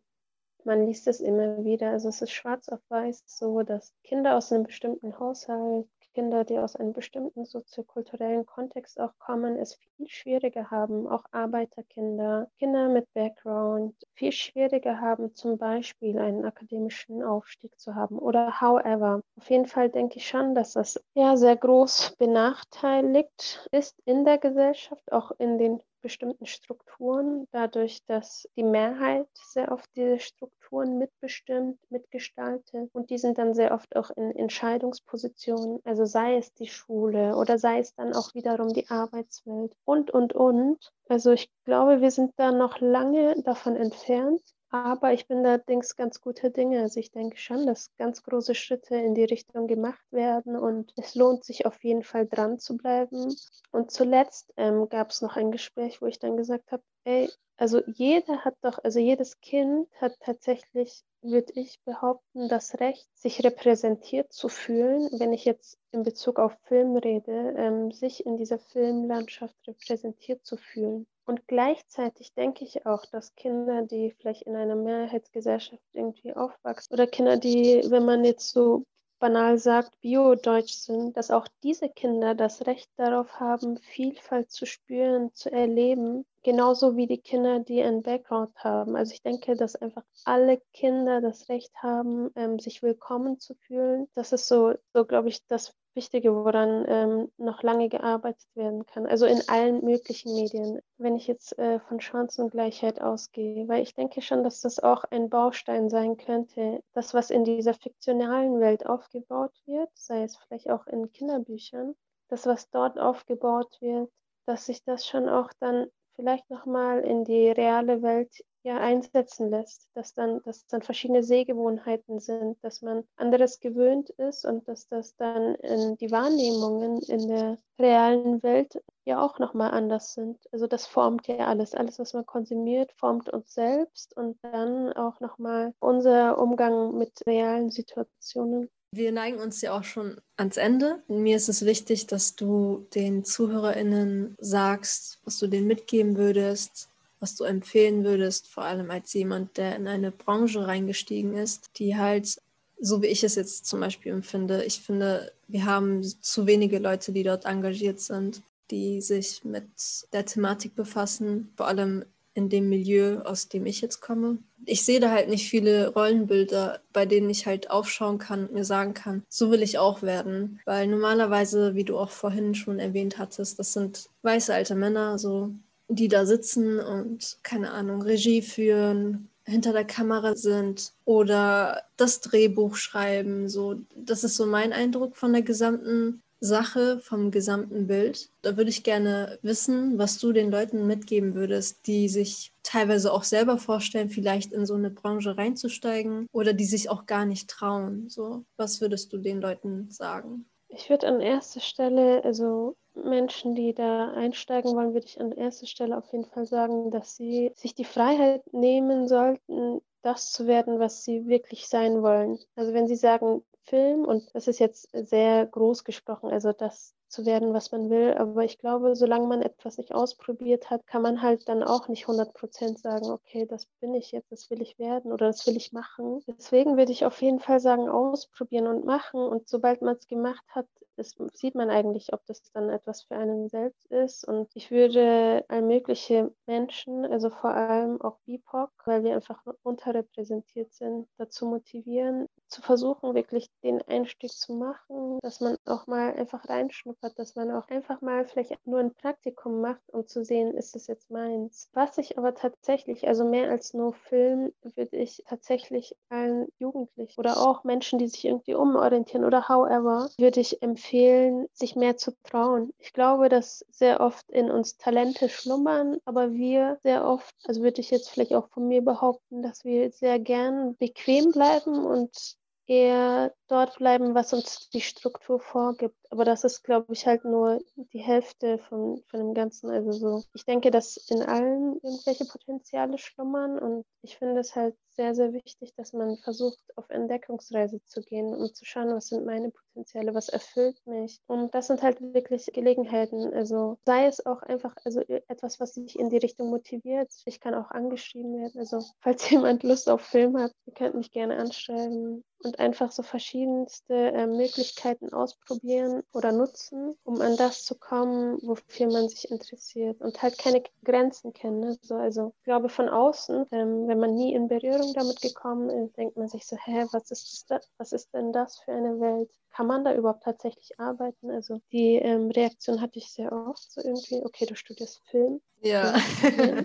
man 0.66 0.86
liest 0.86 1.08
es 1.08 1.20
immer 1.20 1.64
wieder. 1.64 1.92
Also 1.92 2.10
es 2.10 2.22
ist 2.22 2.32
schwarz 2.32 2.70
auf 2.70 2.82
weiß 2.90 3.24
so, 3.26 3.64
dass 3.64 3.94
Kinder 4.04 4.36
aus 4.38 4.52
einem 4.52 4.64
bestimmten 4.64 5.18
Haushalt 5.20 5.88
Kinder, 6.14 6.44
die 6.44 6.58
aus 6.58 6.76
einem 6.76 6.94
bestimmten 6.94 7.46
soziokulturellen 7.46 8.46
Kontext 8.46 9.00
auch 9.00 9.18
kommen, 9.20 9.56
es 9.58 9.76
viel 9.76 10.08
schwieriger 10.10 10.72
haben, 10.72 11.08
auch 11.08 11.24
Arbeiterkinder, 11.32 12.50
Kinder 12.58 12.90
mit 12.90 13.08
Background, 13.14 13.96
viel 14.16 14.32
schwieriger 14.32 15.00
haben, 15.00 15.34
zum 15.36 15.58
Beispiel 15.58 16.18
einen 16.18 16.46
akademischen 16.46 17.24
Aufstieg 17.24 17.80
zu 17.80 17.96
haben 17.96 18.18
oder 18.18 18.60
however. 18.60 19.22
Auf 19.38 19.50
jeden 19.50 19.68
Fall 19.68 19.90
denke 19.90 20.18
ich 20.18 20.28
schon, 20.28 20.56
dass 20.56 20.74
das 20.74 21.02
ja 21.14 21.38
sehr 21.38 21.56
groß 21.56 22.16
benachteiligt 22.18 23.70
ist 23.72 24.02
in 24.06 24.26
der 24.26 24.40
Gesellschaft, 24.40 25.12
auch 25.12 25.32
in 25.38 25.58
den 25.58 25.82
bestimmten 26.02 26.46
Strukturen, 26.46 27.48
dadurch, 27.52 28.04
dass 28.06 28.48
die 28.56 28.64
Mehrheit 28.64 29.28
sehr 29.34 29.72
oft 29.72 29.90
diese 29.96 30.20
Strukturen 30.20 30.98
mitbestimmt, 30.98 31.80
mitgestaltet 31.90 32.90
und 32.94 33.10
die 33.10 33.18
sind 33.18 33.38
dann 33.38 33.54
sehr 33.54 33.74
oft 33.74 33.96
auch 33.96 34.10
in 34.12 34.32
Entscheidungspositionen, 34.36 35.80
also 35.84 36.06
sei 36.06 36.38
es 36.38 36.54
die 36.54 36.68
Schule 36.68 37.36
oder 37.36 37.58
sei 37.58 37.80
es 37.80 37.94
dann 37.96 38.14
auch 38.14 38.34
wiederum 38.34 38.74
die 38.74 38.90
Arbeitswelt 38.90 39.74
und, 39.86 40.12
und, 40.12 40.34
und. 40.34 40.92
Also 41.08 41.32
ich 41.32 41.50
glaube, 41.66 42.02
wir 42.02 42.12
sind 42.12 42.34
da 42.38 42.52
noch 42.52 42.80
lange 42.80 43.42
davon 43.44 43.76
entfernt, 43.76 44.42
aber 44.70 45.14
ich 45.14 45.28
bin 45.28 45.46
allerdings 45.46 45.96
ganz 45.96 46.22
guter 46.22 46.50
Dinge. 46.50 46.82
Also 46.82 47.00
ich 47.00 47.12
denke 47.12 47.38
schon, 47.38 47.66
dass 47.66 47.92
ganz 47.98 48.24
große 48.24 48.56
Schritte 48.56 48.96
in 48.96 49.16
die 49.16 49.24
Richtung 49.24 49.68
gemacht 49.68 50.06
werden 50.12 50.56
und 50.56 50.94
es 50.98 51.16
lohnt 51.16 51.44
sich 51.44 51.66
auf 51.66 51.84
jeden 51.84 52.04
Fall 52.04 52.28
dran 52.28 52.60
zu 52.60 52.78
bleiben. 52.78 53.36
Und 53.72 53.92
zuletzt 53.92 54.54
ähm, 54.58 54.88
gab 54.90 55.10
es 55.10 55.22
noch 55.22 55.36
ein 55.36 55.52
Gespräch, 55.52 56.02
wo 56.02 56.06
ich 56.06 56.20
dann 56.20 56.38
gesagt 56.38 56.72
habe, 56.72 56.84
ey, 57.04 57.30
also 57.58 57.82
jeder 57.88 58.46
hat 58.46 58.56
doch, 58.62 58.80
also 58.84 59.00
jedes 59.00 59.42
Kind 59.42 59.90
hat 60.00 60.14
tatsächlich, 60.22 61.04
würde 61.22 61.52
ich 61.56 61.82
behaupten, 61.84 62.48
das 62.48 62.80
Recht, 62.80 63.10
sich 63.18 63.44
repräsentiert 63.44 64.32
zu 64.32 64.48
fühlen, 64.48 65.10
wenn 65.20 65.34
ich 65.34 65.44
jetzt 65.44 65.78
in 65.92 66.04
Bezug 66.04 66.40
auf 66.40 66.54
Film 66.64 66.96
rede, 66.96 67.54
ähm, 67.58 67.92
sich 67.92 68.26
in 68.26 68.38
dieser 68.38 68.60
Filmlandschaft 68.60 69.58
repräsentiert 69.68 70.46
zu 70.46 70.56
fühlen. 70.56 71.06
Und 71.30 71.48
gleichzeitig 71.48 72.34
denke 72.34 72.66
ich 72.66 72.88
auch, 72.88 73.06
dass 73.06 73.36
Kinder, 73.36 73.84
die 73.84 74.16
vielleicht 74.18 74.48
in 74.48 74.56
einer 74.56 74.76
Mehrheitsgesellschaft 74.76 75.84
irgendwie 75.94 76.34
aufwachsen 76.34 76.92
oder 76.92 77.06
Kinder, 77.06 77.38
die, 77.38 77.84
wenn 77.88 78.04
man 78.04 78.26
jetzt 78.26 78.50
so 78.50 78.84
banal 79.20 79.60
sagt, 79.60 79.92
bio-deutsch 80.02 80.74
sind, 80.74 81.16
dass 81.16 81.30
auch 81.30 81.48
diese 81.62 81.88
Kinder 81.88 82.34
das 82.34 82.66
Recht 82.66 82.90
darauf 82.96 83.40
haben, 83.40 83.78
Vielfalt 83.78 84.50
zu 84.50 84.66
spüren, 84.66 85.32
zu 85.36 85.52
erleben, 85.52 86.26
genauso 86.44 86.96
wie 86.96 87.08
die 87.08 87.22
Kinder, 87.22 87.60
die 87.60 87.82
einen 87.82 88.02
Background 88.02 88.56
haben. 88.64 88.96
Also 88.96 89.14
ich 89.14 89.22
denke, 89.22 89.56
dass 89.56 89.76
einfach 89.76 90.04
alle 90.26 90.62
Kinder 90.74 91.22
das 91.22 91.50
Recht 91.50 91.74
haben, 91.82 92.30
ähm, 92.36 92.60
sich 92.60 92.82
willkommen 92.82 93.40
zu 93.40 93.56
fühlen. 93.56 94.08
Das 94.16 94.32
ist 94.32 94.48
so, 94.48 94.74
so 94.94 95.06
glaube 95.06 95.30
ich, 95.30 95.46
das 95.48 95.74
Wichtige, 95.96 96.34
woran 96.34 96.86
ähm, 96.88 97.32
noch 97.38 97.64
lange 97.64 97.90
gearbeitet 97.90 98.48
werden 98.56 98.86
kann. 98.86 99.06
Also 99.06 99.26
in 99.26 99.42
allen 99.50 99.84
möglichen 99.84 100.34
Medien, 100.34 100.80
wenn 100.98 101.16
ich 101.16 101.28
jetzt 101.28 101.58
äh, 101.58 101.80
von 101.80 102.00
Chancengleichheit 102.00 103.02
ausgehe, 103.02 103.68
weil 103.68 103.82
ich 103.82 103.96
denke 103.96 104.22
schon, 104.22 104.44
dass 104.44 104.62
das 104.62 104.80
auch 104.80 105.04
ein 105.06 105.30
Baustein 105.30 105.90
sein 105.90 106.16
könnte. 106.16 106.84
Das, 106.94 107.14
was 107.14 107.32
in 107.32 107.44
dieser 107.44 107.74
fiktionalen 107.74 108.60
Welt 108.60 108.86
aufgebaut 108.86 109.54
wird, 109.66 109.90
sei 109.96 110.24
es 110.24 110.38
vielleicht 110.38 110.70
auch 110.70 110.86
in 110.88 111.12
Kinderbüchern, 111.12 111.96
das, 112.30 112.46
was 112.46 112.70
dort 112.70 113.00
aufgebaut 113.00 113.76
wird, 113.82 114.10
dass 114.46 114.68
sich 114.68 114.84
das 114.84 115.06
schon 115.06 115.28
auch 115.28 115.52
dann 115.60 115.88
vielleicht 116.20 116.50
nochmal 116.50 117.00
in 117.00 117.24
die 117.24 117.50
reale 117.50 118.02
Welt 118.02 118.44
ja 118.64 118.78
einsetzen 118.78 119.50
lässt, 119.50 119.88
dass 119.94 120.14
dann, 120.14 120.42
dass 120.44 120.68
dann 120.68 120.82
verschiedene 120.82 121.24
Sehgewohnheiten 121.24 122.20
sind, 122.20 122.62
dass 122.62 122.82
man 122.82 123.06
anderes 123.16 123.62
gewöhnt 123.62 124.10
ist 124.10 124.44
und 124.46 124.68
dass 124.68 124.90
das 124.90 125.16
dann 125.16 125.56
in 125.56 125.96
die 125.96 126.12
Wahrnehmungen 126.12 127.02
in 127.04 127.30
der 127.30 127.58
realen 127.80 128.44
Welt 128.44 128.82
ja 129.06 129.24
auch 129.24 129.40
nochmal 129.40 129.72
anders 129.72 130.14
sind. 130.14 130.38
Also 130.52 130.68
das 130.68 130.88
formt 130.88 131.26
ja 131.30 131.48
alles. 131.48 131.74
Alles, 131.74 132.00
was 132.00 132.14
man 132.14 132.26
konsumiert, 132.26 132.92
formt 132.98 133.30
uns 133.30 133.54
selbst 133.54 134.18
und 134.18 134.38
dann 134.42 134.92
auch 134.92 135.22
nochmal 135.22 135.74
unser 135.80 136.38
Umgang 136.38 136.98
mit 136.98 137.26
realen 137.26 137.70
Situationen. 137.70 138.70
Wir 138.92 139.12
neigen 139.12 139.40
uns 139.40 139.62
ja 139.62 139.78
auch 139.78 139.84
schon 139.84 140.20
ans 140.36 140.58
Ende. 140.58 141.04
Mir 141.08 141.38
ist 141.38 141.48
es 141.48 141.64
wichtig, 141.64 142.08
dass 142.08 142.36
du 142.36 142.88
den 142.96 143.24
ZuhörerInnen 143.24 144.36
sagst, 144.40 145.20
was 145.24 145.38
du 145.38 145.48
denen 145.48 145.68
mitgeben 145.68 146.18
würdest, 146.18 146.90
was 147.20 147.36
du 147.36 147.44
empfehlen 147.44 148.04
würdest, 148.04 148.48
vor 148.48 148.64
allem 148.64 148.90
als 148.90 149.14
jemand, 149.14 149.58
der 149.58 149.76
in 149.76 149.88
eine 149.88 150.12
Branche 150.12 150.66
reingestiegen 150.66 151.36
ist, 151.36 151.70
die 151.78 151.98
halt, 151.98 152.42
so 152.80 153.02
wie 153.04 153.08
ich 153.08 153.24
es 153.24 153.36
jetzt 153.36 153.68
zum 153.68 153.82
Beispiel 153.82 154.12
empfinde, 154.12 154.64
ich 154.64 154.82
finde, 154.82 155.32
wir 155.48 155.66
haben 155.66 156.04
zu 156.04 156.48
wenige 156.48 156.80
Leute, 156.80 157.12
die 157.12 157.24
dort 157.24 157.46
engagiert 157.46 158.00
sind, 158.00 158.42
die 158.72 159.02
sich 159.02 159.44
mit 159.44 159.68
der 160.14 160.26
Thematik 160.26 160.76
befassen, 160.76 161.52
vor 161.56 161.68
allem 161.68 162.06
in 162.34 162.50
dem 162.50 162.70
Milieu, 162.70 163.20
aus 163.22 163.50
dem 163.50 163.66
ich 163.66 163.82
jetzt 163.82 164.00
komme. 164.00 164.40
Ich 164.72 164.86
sehe 164.86 165.00
da 165.00 165.10
halt 165.10 165.30
nicht 165.30 165.50
viele 165.50 165.90
Rollenbilder, 165.90 166.80
bei 166.94 167.08
denen 167.08 167.30
ich 167.30 167.48
halt 167.48 167.72
aufschauen 167.72 168.20
kann 168.20 168.46
und 168.46 168.54
mir 168.54 168.64
sagen 168.64 168.94
kann, 168.94 169.24
so 169.28 169.50
will 169.50 169.64
ich 169.64 169.80
auch 169.80 170.04
werden. 170.04 170.60
Weil 170.66 170.86
normalerweise, 170.86 171.74
wie 171.74 171.84
du 171.84 171.98
auch 171.98 172.12
vorhin 172.12 172.54
schon 172.54 172.78
erwähnt 172.78 173.18
hattest, 173.18 173.58
das 173.58 173.74
sind 173.74 174.10
weiße 174.22 174.54
alte 174.54 174.76
Männer, 174.76 175.18
so 175.18 175.52
die 175.88 176.08
da 176.08 176.28
sitzen 176.28 176.80
und 176.80 177.40
keine 177.42 177.72
Ahnung, 177.72 178.04
Regie 178.04 178.44
führen, 178.44 179.28
hinter 179.44 179.74
der 179.74 179.86
Kamera 179.86 180.36
sind 180.36 180.94
oder 181.04 181.82
das 181.98 182.22
Drehbuch 182.22 182.76
schreiben. 182.76 183.50
So, 183.50 183.78
das 183.96 184.24
ist 184.24 184.36
so 184.36 184.46
mein 184.46 184.72
Eindruck 184.72 185.18
von 185.18 185.34
der 185.34 185.42
gesamten 185.42 186.22
Sache, 186.40 187.00
vom 187.00 187.32
gesamten 187.32 187.88
Bild. 187.88 188.30
Da 188.42 188.58
würde 188.58 188.70
ich 188.70 188.84
gerne 188.84 189.40
wissen, 189.42 189.98
was 189.98 190.20
du 190.20 190.32
den 190.32 190.52
Leuten 190.52 190.88
mitgeben 190.88 191.36
würdest, 191.36 191.86
die 191.88 192.08
sich 192.08 192.54
teilweise 192.64 193.12
auch 193.12 193.24
selber 193.24 193.58
vorstellen, 193.58 194.10
vielleicht 194.10 194.54
in 194.54 194.66
so 194.66 194.76
eine 194.76 194.90
Branche 194.90 195.38
reinzusteigen 195.38 196.28
oder 196.32 196.54
die 196.54 196.66
sich 196.66 196.90
auch 196.90 197.06
gar 197.06 197.26
nicht 197.26 197.50
trauen. 197.50 198.10
So, 198.10 198.46
was 198.58 198.80
würdest 198.82 199.12
du 199.12 199.18
den 199.18 199.42
Leuten 199.42 199.90
sagen? 199.90 200.46
Ich 200.70 200.90
würde 200.90 201.08
an 201.08 201.20
erster 201.20 201.60
Stelle, 201.60 202.24
also 202.24 202.76
Menschen, 202.94 203.56
die 203.56 203.74
da 203.74 204.12
einsteigen 204.12 204.76
wollen, 204.76 204.94
würde 204.94 205.08
ich 205.08 205.20
an 205.20 205.32
erster 205.32 205.66
Stelle 205.66 205.98
auf 205.98 206.12
jeden 206.12 206.26
Fall 206.26 206.46
sagen, 206.46 206.92
dass 206.92 207.16
sie 207.16 207.52
sich 207.56 207.74
die 207.74 207.86
Freiheit 207.86 208.44
nehmen 208.54 209.08
sollten, 209.08 209.82
das 210.02 210.32
zu 210.32 210.48
werden, 210.48 210.80
was 210.80 211.04
sie 211.04 211.28
wirklich 211.28 211.68
sein 211.68 212.02
wollen. 212.02 212.38
Also 212.56 212.74
wenn 212.74 212.88
sie 212.88 212.96
sagen 212.96 213.44
Film, 213.70 214.06
und 214.06 214.34
das 214.36 214.48
ist 214.48 214.60
jetzt 214.60 214.90
sehr 214.94 215.46
groß 215.46 215.84
gesprochen, 215.84 216.30
also 216.32 216.52
das 216.52 216.96
zu 217.10 217.26
werden, 217.26 217.54
was 217.54 217.72
man 217.72 217.90
will. 217.90 218.14
Aber 218.14 218.44
ich 218.44 218.58
glaube, 218.60 218.96
solange 218.96 219.28
man 219.28 219.42
etwas 219.42 219.78
nicht 219.78 219.94
ausprobiert 219.94 220.70
hat, 220.70 220.86
kann 220.88 221.02
man 221.02 221.22
halt 221.22 221.50
dann 221.50 221.64
auch 221.64 221.88
nicht 221.88 222.08
100% 222.08 222.80
sagen, 222.80 223.10
okay, 223.10 223.46
das 223.46 223.66
bin 223.80 223.94
ich 223.96 224.12
jetzt, 224.12 224.32
das 224.32 224.50
will 224.50 224.62
ich 224.62 224.78
werden 224.80 225.12
oder 225.12 225.28
das 225.28 225.46
will 225.48 225.58
ich 225.58 225.74
machen. 225.74 226.22
Deswegen 226.28 226.78
würde 226.78 226.92
ich 226.92 227.06
auf 227.06 227.22
jeden 227.22 227.40
Fall 227.40 227.60
sagen, 227.60 227.90
ausprobieren 227.90 228.68
und 228.68 228.86
machen. 228.86 229.22
Und 229.22 229.48
sobald 229.48 229.82
man 229.82 229.96
es 229.96 230.08
gemacht 230.08 230.46
hat, 230.50 230.68
das 230.96 231.16
sieht 231.34 231.56
man 231.56 231.70
eigentlich, 231.70 232.14
ob 232.14 232.26
das 232.26 232.44
dann 232.52 232.70
etwas 232.70 233.04
für 233.04 233.16
einen 233.16 233.50
selbst 233.50 233.86
ist. 233.88 234.28
Und 234.28 234.50
ich 234.54 234.70
würde 234.70 235.46
all 235.48 235.62
mögliche 235.62 236.32
Menschen, 236.46 237.06
also 237.06 237.30
vor 237.30 237.52
allem 237.52 238.02
auch 238.02 238.18
BIPOC, 238.26 238.70
weil 238.86 239.04
wir 239.04 239.16
einfach 239.16 239.42
unterrepräsentiert 239.64 240.74
sind, 240.74 241.08
dazu 241.18 241.46
motivieren, 241.46 242.28
zu 242.50 242.62
versuchen, 242.62 243.16
wirklich 243.16 243.48
den 243.64 243.82
Einstieg 243.84 244.32
zu 244.32 244.54
machen, 244.54 245.20
dass 245.22 245.40
man 245.40 245.58
auch 245.66 245.88
mal 245.88 246.14
einfach 246.14 246.48
reinschnuppert, 246.50 247.18
dass 247.18 247.36
man 247.36 247.52
auch 247.52 247.68
einfach 247.70 248.02
mal 248.02 248.26
vielleicht 248.26 248.56
nur 248.66 248.80
ein 248.80 248.94
Praktikum 248.94 249.62
macht, 249.62 249.82
um 249.92 250.08
zu 250.08 250.24
sehen, 250.24 250.56
ist 250.56 250.76
es 250.76 250.88
jetzt 250.88 251.10
meins. 251.12 251.70
Was 251.74 251.98
ich 251.98 252.18
aber 252.18 252.36
tatsächlich, 252.36 253.08
also 253.08 253.24
mehr 253.24 253.50
als 253.50 253.74
nur 253.74 253.94
Film, 253.94 254.52
würde 254.62 254.98
ich 254.98 255.24
tatsächlich 255.28 255.96
allen 256.10 256.48
Jugendlichen 256.58 257.20
oder 257.20 257.38
auch 257.38 257.64
Menschen, 257.64 258.00
die 258.00 258.08
sich 258.08 258.26
irgendwie 258.26 258.56
umorientieren 258.56 259.26
oder 259.26 259.48
however, 259.48 260.10
würde 260.18 260.40
ich 260.40 260.62
empfehlen, 260.62 261.48
sich 261.54 261.76
mehr 261.76 261.98
zu 261.98 262.14
trauen. 262.24 262.74
Ich 262.80 262.94
glaube, 262.94 263.30
dass 263.30 263.66
sehr 263.70 264.00
oft 264.02 264.30
in 264.32 264.50
uns 264.50 264.78
Talente 264.78 265.30
schlummern, 265.30 265.98
aber 266.06 266.34
wir 266.34 266.80
sehr 266.84 267.06
oft, 267.06 267.36
also 267.46 267.62
würde 267.62 267.82
ich 267.82 267.92
jetzt 267.92 268.10
vielleicht 268.10 268.34
auch 268.34 268.50
von 268.50 268.68
mir 268.68 268.82
behaupten, 268.82 269.42
dass 269.42 269.64
wir 269.64 269.92
sehr 269.92 270.20
gern 270.20 270.76
bequem 270.78 271.32
bleiben 271.32 271.86
und 271.86 272.39
eher 272.70 273.34
dort 273.50 273.78
bleiben, 273.78 274.16
was 274.16 274.34
uns 274.34 274.70
die 274.70 274.82
Struktur 274.82 275.40
vorgibt. 275.40 275.98
Aber 276.12 276.26
das 276.26 276.44
ist, 276.44 276.64
glaube 276.64 276.94
ich, 276.94 277.06
halt 277.06 277.26
nur 277.26 277.60
die 277.94 278.00
Hälfte 278.00 278.58
von, 278.58 279.04
von 279.10 279.20
dem 279.20 279.34
Ganzen. 279.34 279.70
Also 279.70 279.92
so, 279.92 280.24
ich 280.34 280.46
denke, 280.46 280.72
dass 280.72 280.98
in 281.10 281.22
allen 281.22 281.80
irgendwelche 281.82 282.26
Potenziale 282.26 282.98
schlummern 282.98 283.60
und 283.60 283.86
ich 284.02 284.18
finde 284.18 284.40
es 284.40 284.56
halt 284.56 284.76
sehr, 285.00 285.16
sehr 285.16 285.32
wichtig, 285.32 285.74
dass 285.76 285.94
man 285.94 286.18
versucht, 286.18 286.60
auf 286.76 286.90
Entdeckungsreise 286.90 287.82
zu 287.86 288.02
gehen, 288.02 288.36
um 288.36 288.54
zu 288.54 288.66
schauen, 288.66 288.94
was 288.94 289.08
sind 289.08 289.26
meine 289.26 289.50
Potenziale, 289.50 290.14
was 290.14 290.28
erfüllt 290.28 290.76
mich. 290.86 291.22
Und 291.26 291.56
das 291.56 291.68
sind 291.68 291.82
halt 291.82 292.02
wirklich 292.02 292.48
Gelegenheiten. 292.54 293.34
Also 293.34 293.78
sei 293.86 294.08
es 294.08 294.26
auch 294.26 294.42
einfach, 294.42 294.76
also 294.84 295.00
etwas, 295.00 295.60
was 295.62 295.76
sich 295.76 295.98
in 295.98 296.10
die 296.10 296.18
Richtung 296.18 296.50
motiviert. 296.50 297.14
Ich 297.26 297.40
kann 297.40 297.56
auch 297.56 297.72
angeschrieben 297.72 298.42
werden. 298.42 298.60
Also 298.60 298.84
falls 299.00 299.30
jemand 299.30 299.64
Lust 299.64 299.90
auf 299.90 300.02
Film 300.02 300.38
hat, 300.38 300.52
ihr 300.66 300.74
könnt 300.74 300.96
mich 300.96 301.12
gerne 301.12 301.38
anschreiben 301.38 302.26
und 302.44 302.60
einfach 302.60 302.92
so 302.92 303.04
verschiedenste 303.40 303.94
äh, 303.94 304.28
Möglichkeiten 304.28 305.14
ausprobieren 305.14 306.04
oder 306.14 306.32
nutzen, 306.32 306.96
um 307.04 307.22
an 307.22 307.38
das 307.38 307.64
zu 307.64 307.76
kommen, 307.76 308.38
wofür 308.42 308.88
man 308.88 309.08
sich 309.08 309.32
interessiert 309.32 310.02
und 310.02 310.22
halt 310.22 310.38
keine 310.38 310.64
Grenzen 310.84 311.34
kennen. 311.34 311.60
Ne? 311.60 311.78
So, 311.82 311.96
also 311.96 312.34
ich 312.38 312.44
glaube 312.44 312.70
von 312.70 312.90
außen, 312.90 313.46
ähm, 313.52 313.88
wenn 313.88 314.00
man 314.00 314.14
nie 314.16 314.34
in 314.34 314.48
Berührung 314.48 314.94
damit 314.94 315.22
gekommen 315.22 315.70
ist, 315.70 315.98
denkt 315.98 316.18
man 316.18 316.28
sich 316.28 316.46
so, 316.46 316.58
hä, 316.58 316.86
was 316.92 317.12
ist 317.12 317.46
das, 317.50 317.70
was 317.78 317.94
ist 317.94 318.14
denn 318.14 318.34
das 318.34 318.60
für 318.60 318.74
eine 318.74 319.00
Welt? 319.00 319.32
Kann 319.60 319.68
man 319.68 319.84
da 319.84 319.94
überhaupt 319.94 320.24
tatsächlich 320.24 320.80
arbeiten? 320.80 321.30
Also 321.30 321.60
die 321.74 321.96
ähm, 321.96 322.32
Reaktion 322.32 322.80
hatte 322.80 322.98
ich 322.98 323.12
sehr 323.12 323.34
oft, 323.34 323.70
so 323.70 323.82
irgendwie, 323.82 324.24
okay, 324.24 324.46
du 324.46 324.56
studierst 324.56 325.02
Film. 325.12 325.42
Ja. 325.62 325.96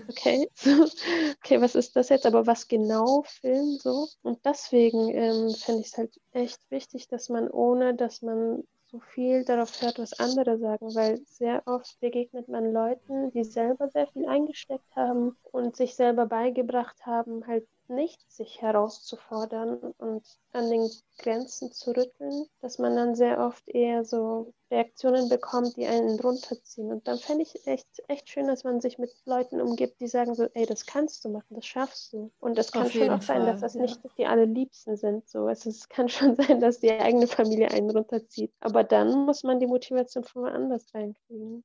okay. 0.09 0.49
okay, 1.43 1.59
was 1.59 1.75
ist 1.75 1.97
das 1.97 2.07
jetzt? 2.07 2.25
Aber 2.25 2.47
was 2.47 2.69
genau 2.69 3.23
Film 3.23 3.79
so? 3.81 4.07
Und 4.23 4.39
deswegen 4.45 5.09
ähm, 5.09 5.49
finde 5.49 5.81
ich 5.81 5.87
es 5.87 5.97
halt 5.97 6.21
echt 6.31 6.61
wichtig, 6.71 7.09
dass 7.09 7.27
man 7.27 7.49
ohne, 7.49 7.95
dass 7.95 8.21
man 8.21 8.63
so 8.89 9.01
viel 9.01 9.43
darauf 9.43 9.81
hört, 9.81 9.99
was 9.99 10.17
andere 10.17 10.57
sagen, 10.57 10.95
weil 10.95 11.19
sehr 11.25 11.63
oft 11.65 11.99
begegnet 11.99 12.47
man 12.47 12.71
Leuten, 12.71 13.29
die 13.31 13.43
selber 13.43 13.89
sehr 13.89 14.07
viel 14.07 14.25
eingesteckt 14.25 14.95
haben 14.95 15.35
und 15.51 15.75
sich 15.75 15.95
selber 15.95 16.27
beigebracht 16.27 17.05
haben, 17.05 17.45
halt 17.45 17.67
nicht 17.89 18.19
sich 18.31 18.61
herauszufordern 18.61 19.93
und 19.97 20.23
an 20.51 20.69
den 20.69 20.89
Grenzen 21.17 21.71
zu 21.71 21.91
rütteln, 21.91 22.45
dass 22.61 22.79
man 22.79 22.95
dann 22.95 23.15
sehr 23.15 23.39
oft 23.39 23.67
eher 23.67 24.03
so 24.05 24.53
Reaktionen 24.71 25.29
bekommt, 25.29 25.77
die 25.77 25.85
einen 25.85 26.19
runterziehen. 26.19 26.91
Und 26.91 27.07
dann 27.07 27.17
fände 27.17 27.43
ich 27.43 27.67
echt, 27.67 27.87
echt 28.07 28.29
schön, 28.29 28.47
dass 28.47 28.63
man 28.63 28.81
sich 28.81 28.97
mit 28.97 29.11
Leuten 29.25 29.61
umgibt, 29.61 29.99
die 30.01 30.07
sagen 30.07 30.35
so, 30.35 30.47
ey, 30.53 30.65
das 30.65 30.85
kannst 30.85 31.23
du 31.23 31.29
machen, 31.29 31.55
das 31.55 31.65
schaffst 31.65 32.13
du. 32.13 32.31
Und 32.39 32.57
es 32.57 32.71
kann 32.71 32.89
schon 32.89 33.09
auch 33.09 33.21
Fall, 33.21 33.37
sein, 33.37 33.45
dass 33.45 33.61
das 33.61 33.75
ja. 33.75 33.81
nicht 33.81 33.99
die 34.17 34.25
allerliebsten 34.25 34.97
sind. 34.97 35.29
So. 35.29 35.47
Es 35.47 35.65
ist, 35.65 35.89
kann 35.89 36.09
schon 36.09 36.35
sein, 36.35 36.59
dass 36.59 36.79
die 36.79 36.91
eigene 36.91 37.27
Familie 37.27 37.71
einen 37.71 37.89
runterzieht. 37.89 38.51
Aber 38.59 38.83
dann 38.83 39.25
muss 39.25 39.43
man 39.43 39.59
die 39.59 39.67
Motivation 39.67 40.23
von 40.23 40.43
woanders 40.43 40.93
reinkriegen. 40.93 41.63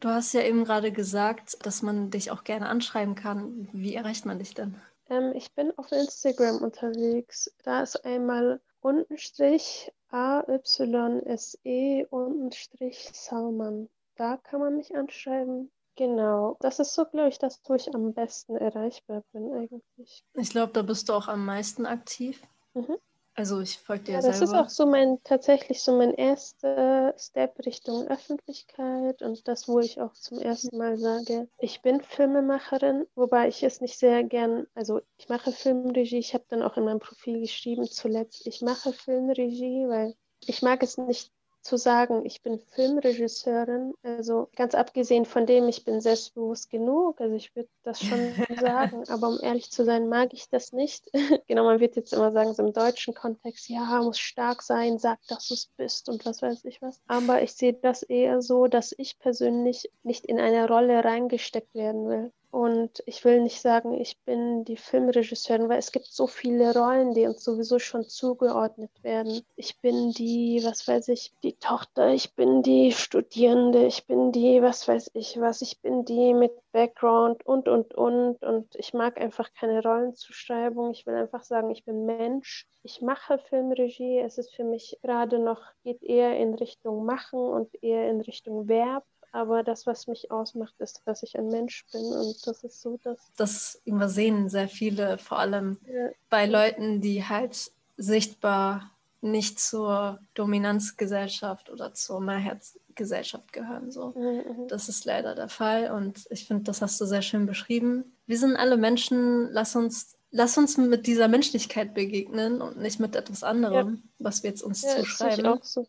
Du 0.00 0.08
hast 0.08 0.32
ja 0.32 0.42
eben 0.42 0.64
gerade 0.64 0.90
gesagt, 0.90 1.64
dass 1.64 1.80
man 1.80 2.10
dich 2.10 2.32
auch 2.32 2.42
gerne 2.42 2.68
anschreiben 2.68 3.14
kann. 3.14 3.68
Wie 3.72 3.94
erreicht 3.94 4.26
man 4.26 4.40
dich 4.40 4.52
denn? 4.52 4.80
Ähm, 5.08 5.32
ich 5.34 5.52
bin 5.54 5.76
auf 5.78 5.90
Instagram 5.92 6.62
unterwegs. 6.62 7.52
Da 7.64 7.82
ist 7.82 8.04
einmal 8.04 8.60
Untenstrich 8.80 9.92
AYSE 10.10 12.06
Untenstrich 12.10 13.10
Salman. 13.12 13.88
Da 14.16 14.36
kann 14.36 14.60
man 14.60 14.76
mich 14.76 14.94
anschreiben. 14.94 15.70
Genau. 15.96 16.56
Das 16.60 16.78
ist 16.78 16.94
so, 16.94 17.04
glaube 17.04 17.28
ich, 17.28 17.38
das, 17.38 17.60
wo 17.64 17.74
ich 17.74 17.94
am 17.94 18.14
besten 18.14 18.56
erreichbar 18.56 19.22
bin 19.32 19.52
eigentlich. 19.52 20.24
Ich 20.34 20.50
glaube, 20.50 20.72
da 20.72 20.82
bist 20.82 21.08
du 21.08 21.12
auch 21.12 21.28
am 21.28 21.44
meisten 21.44 21.86
aktiv. 21.86 22.42
Mhm. 22.74 22.96
Also 23.42 23.58
ich 23.60 23.76
folge 23.76 24.04
dir 24.04 24.12
ja, 24.12 24.16
das 24.18 24.38
selber. 24.38 24.38
Das 24.38 24.52
ist 24.52 24.54
auch 24.54 24.68
so 24.68 24.86
mein 24.86 25.18
tatsächlich 25.24 25.82
so 25.82 25.98
mein 25.98 26.14
erster 26.14 27.12
Step 27.18 27.58
Richtung 27.66 28.06
Öffentlichkeit 28.06 29.20
und 29.20 29.48
das, 29.48 29.66
wo 29.66 29.80
ich 29.80 30.00
auch 30.00 30.12
zum 30.12 30.38
ersten 30.38 30.78
Mal 30.78 30.96
sage, 30.96 31.48
ich 31.58 31.82
bin 31.82 32.00
Filmemacherin, 32.02 33.04
wobei 33.16 33.48
ich 33.48 33.64
es 33.64 33.80
nicht 33.80 33.98
sehr 33.98 34.22
gern, 34.22 34.68
also 34.76 35.00
ich 35.18 35.28
mache 35.28 35.50
Filmregie, 35.50 36.18
ich 36.18 36.34
habe 36.34 36.44
dann 36.50 36.62
auch 36.62 36.76
in 36.76 36.84
meinem 36.84 37.00
Profil 37.00 37.40
geschrieben 37.40 37.84
zuletzt, 37.90 38.46
ich 38.46 38.62
mache 38.62 38.92
Filmregie, 38.92 39.88
weil 39.88 40.14
ich 40.46 40.62
mag 40.62 40.80
es 40.84 40.96
nicht 40.96 41.32
zu 41.62 41.76
sagen, 41.76 42.24
ich 42.26 42.42
bin 42.42 42.58
Filmregisseurin, 42.58 43.94
also 44.02 44.48
ganz 44.56 44.74
abgesehen 44.74 45.24
von 45.24 45.46
dem, 45.46 45.68
ich 45.68 45.84
bin 45.84 46.00
selbstbewusst 46.00 46.70
genug, 46.70 47.20
also 47.20 47.34
ich 47.34 47.54
würde 47.54 47.68
das 47.82 48.00
schon 48.00 48.18
sagen, 48.60 49.04
aber 49.08 49.28
um 49.28 49.38
ehrlich 49.40 49.70
zu 49.70 49.84
sein, 49.84 50.08
mag 50.08 50.32
ich 50.32 50.48
das 50.48 50.72
nicht. 50.72 51.10
genau, 51.46 51.64
man 51.64 51.80
wird 51.80 51.96
jetzt 51.96 52.12
immer 52.12 52.32
sagen, 52.32 52.54
so 52.54 52.64
im 52.64 52.72
deutschen 52.72 53.14
Kontext, 53.14 53.68
ja, 53.68 54.02
muss 54.02 54.18
stark 54.18 54.62
sein, 54.62 54.98
sag, 54.98 55.18
dass 55.28 55.48
du 55.48 55.54
es 55.54 55.66
bist 55.76 56.08
und 56.08 56.26
was 56.26 56.42
weiß 56.42 56.64
ich 56.64 56.82
was. 56.82 57.00
Aber 57.06 57.42
ich 57.42 57.54
sehe 57.54 57.74
das 57.74 58.02
eher 58.02 58.42
so, 58.42 58.66
dass 58.66 58.94
ich 58.96 59.18
persönlich 59.18 59.90
nicht 60.02 60.26
in 60.26 60.40
eine 60.40 60.68
Rolle 60.68 61.04
reingesteckt 61.04 61.74
werden 61.74 62.08
will. 62.08 62.32
Und 62.52 63.02
ich 63.06 63.24
will 63.24 63.40
nicht 63.40 63.62
sagen, 63.62 63.94
ich 63.94 64.18
bin 64.26 64.66
die 64.66 64.76
Filmregisseurin, 64.76 65.70
weil 65.70 65.78
es 65.78 65.90
gibt 65.90 66.04
so 66.08 66.26
viele 66.26 66.74
Rollen, 66.74 67.14
die 67.14 67.26
uns 67.26 67.42
sowieso 67.42 67.78
schon 67.78 68.04
zugeordnet 68.04 68.90
werden. 69.02 69.40
Ich 69.56 69.80
bin 69.80 70.12
die, 70.12 70.60
was 70.62 70.86
weiß 70.86 71.08
ich, 71.08 71.32
die 71.42 71.54
Tochter, 71.54 72.12
ich 72.12 72.34
bin 72.34 72.62
die 72.62 72.92
Studierende, 72.92 73.86
ich 73.86 74.06
bin 74.06 74.32
die, 74.32 74.60
was 74.60 74.86
weiß 74.86 75.12
ich 75.14 75.40
was, 75.40 75.62
ich 75.62 75.80
bin 75.80 76.04
die 76.04 76.34
mit 76.34 76.52
Background 76.72 77.46
und, 77.46 77.68
und, 77.68 77.94
und. 77.94 78.42
Und 78.42 78.76
ich 78.76 78.92
mag 78.92 79.18
einfach 79.18 79.48
keine 79.54 79.82
Rollenzuschreibung. 79.82 80.90
Ich 80.90 81.06
will 81.06 81.14
einfach 81.14 81.44
sagen, 81.44 81.70
ich 81.70 81.86
bin 81.86 82.04
Mensch. 82.04 82.66
Ich 82.82 83.00
mache 83.00 83.38
Filmregie. 83.38 84.18
Es 84.18 84.36
ist 84.36 84.54
für 84.54 84.64
mich 84.64 84.98
gerade 85.00 85.38
noch, 85.38 85.62
geht 85.84 86.02
eher 86.02 86.36
in 86.36 86.52
Richtung 86.54 87.06
Machen 87.06 87.40
und 87.40 87.82
eher 87.82 88.10
in 88.10 88.20
Richtung 88.20 88.68
Verb. 88.68 89.04
Aber 89.32 89.62
das, 89.62 89.86
was 89.86 90.06
mich 90.06 90.30
ausmacht, 90.30 90.74
ist, 90.78 91.02
dass 91.06 91.22
ich 91.22 91.38
ein 91.38 91.48
Mensch 91.48 91.86
bin. 91.90 92.04
Und 92.04 92.46
das 92.46 92.64
ist 92.64 92.80
so, 92.80 92.98
dass. 93.02 93.18
Das 93.36 93.80
übersehen 93.84 94.48
sehr 94.48 94.68
viele, 94.68 95.18
vor 95.18 95.38
allem 95.38 95.78
ja. 95.86 96.10
bei 96.28 96.46
Leuten, 96.46 97.00
die 97.00 97.24
halt 97.24 97.72
sichtbar 97.96 98.90
nicht 99.22 99.58
zur 99.58 100.20
Dominanzgesellschaft 100.34 101.70
oder 101.70 101.94
zur 101.94 102.20
Mehrheitsgesellschaft 102.20 103.52
gehören. 103.52 103.90
So. 103.90 104.08
Mhm. 104.10 104.68
Das 104.68 104.88
ist 104.88 105.04
leider 105.04 105.34
der 105.34 105.48
Fall 105.48 105.92
und 105.92 106.26
ich 106.30 106.46
finde, 106.46 106.64
das 106.64 106.82
hast 106.82 107.00
du 107.00 107.06
sehr 107.06 107.22
schön 107.22 107.46
beschrieben. 107.46 108.16
Wir 108.26 108.38
sind 108.38 108.56
alle 108.56 108.76
Menschen, 108.76 109.48
lass 109.52 109.76
uns 109.76 110.16
lass 110.32 110.58
uns 110.58 110.76
mit 110.76 111.06
dieser 111.06 111.28
Menschlichkeit 111.28 111.94
begegnen 111.94 112.60
und 112.60 112.78
nicht 112.78 112.98
mit 112.98 113.14
etwas 113.14 113.44
anderem, 113.44 114.02
ja. 114.02 114.10
was 114.18 114.42
wir 114.42 114.50
jetzt 114.50 114.62
uns 114.62 114.82
ja, 114.82 114.96
zuschreiben. 114.96 115.46
Auch 115.46 115.62
so, 115.62 115.86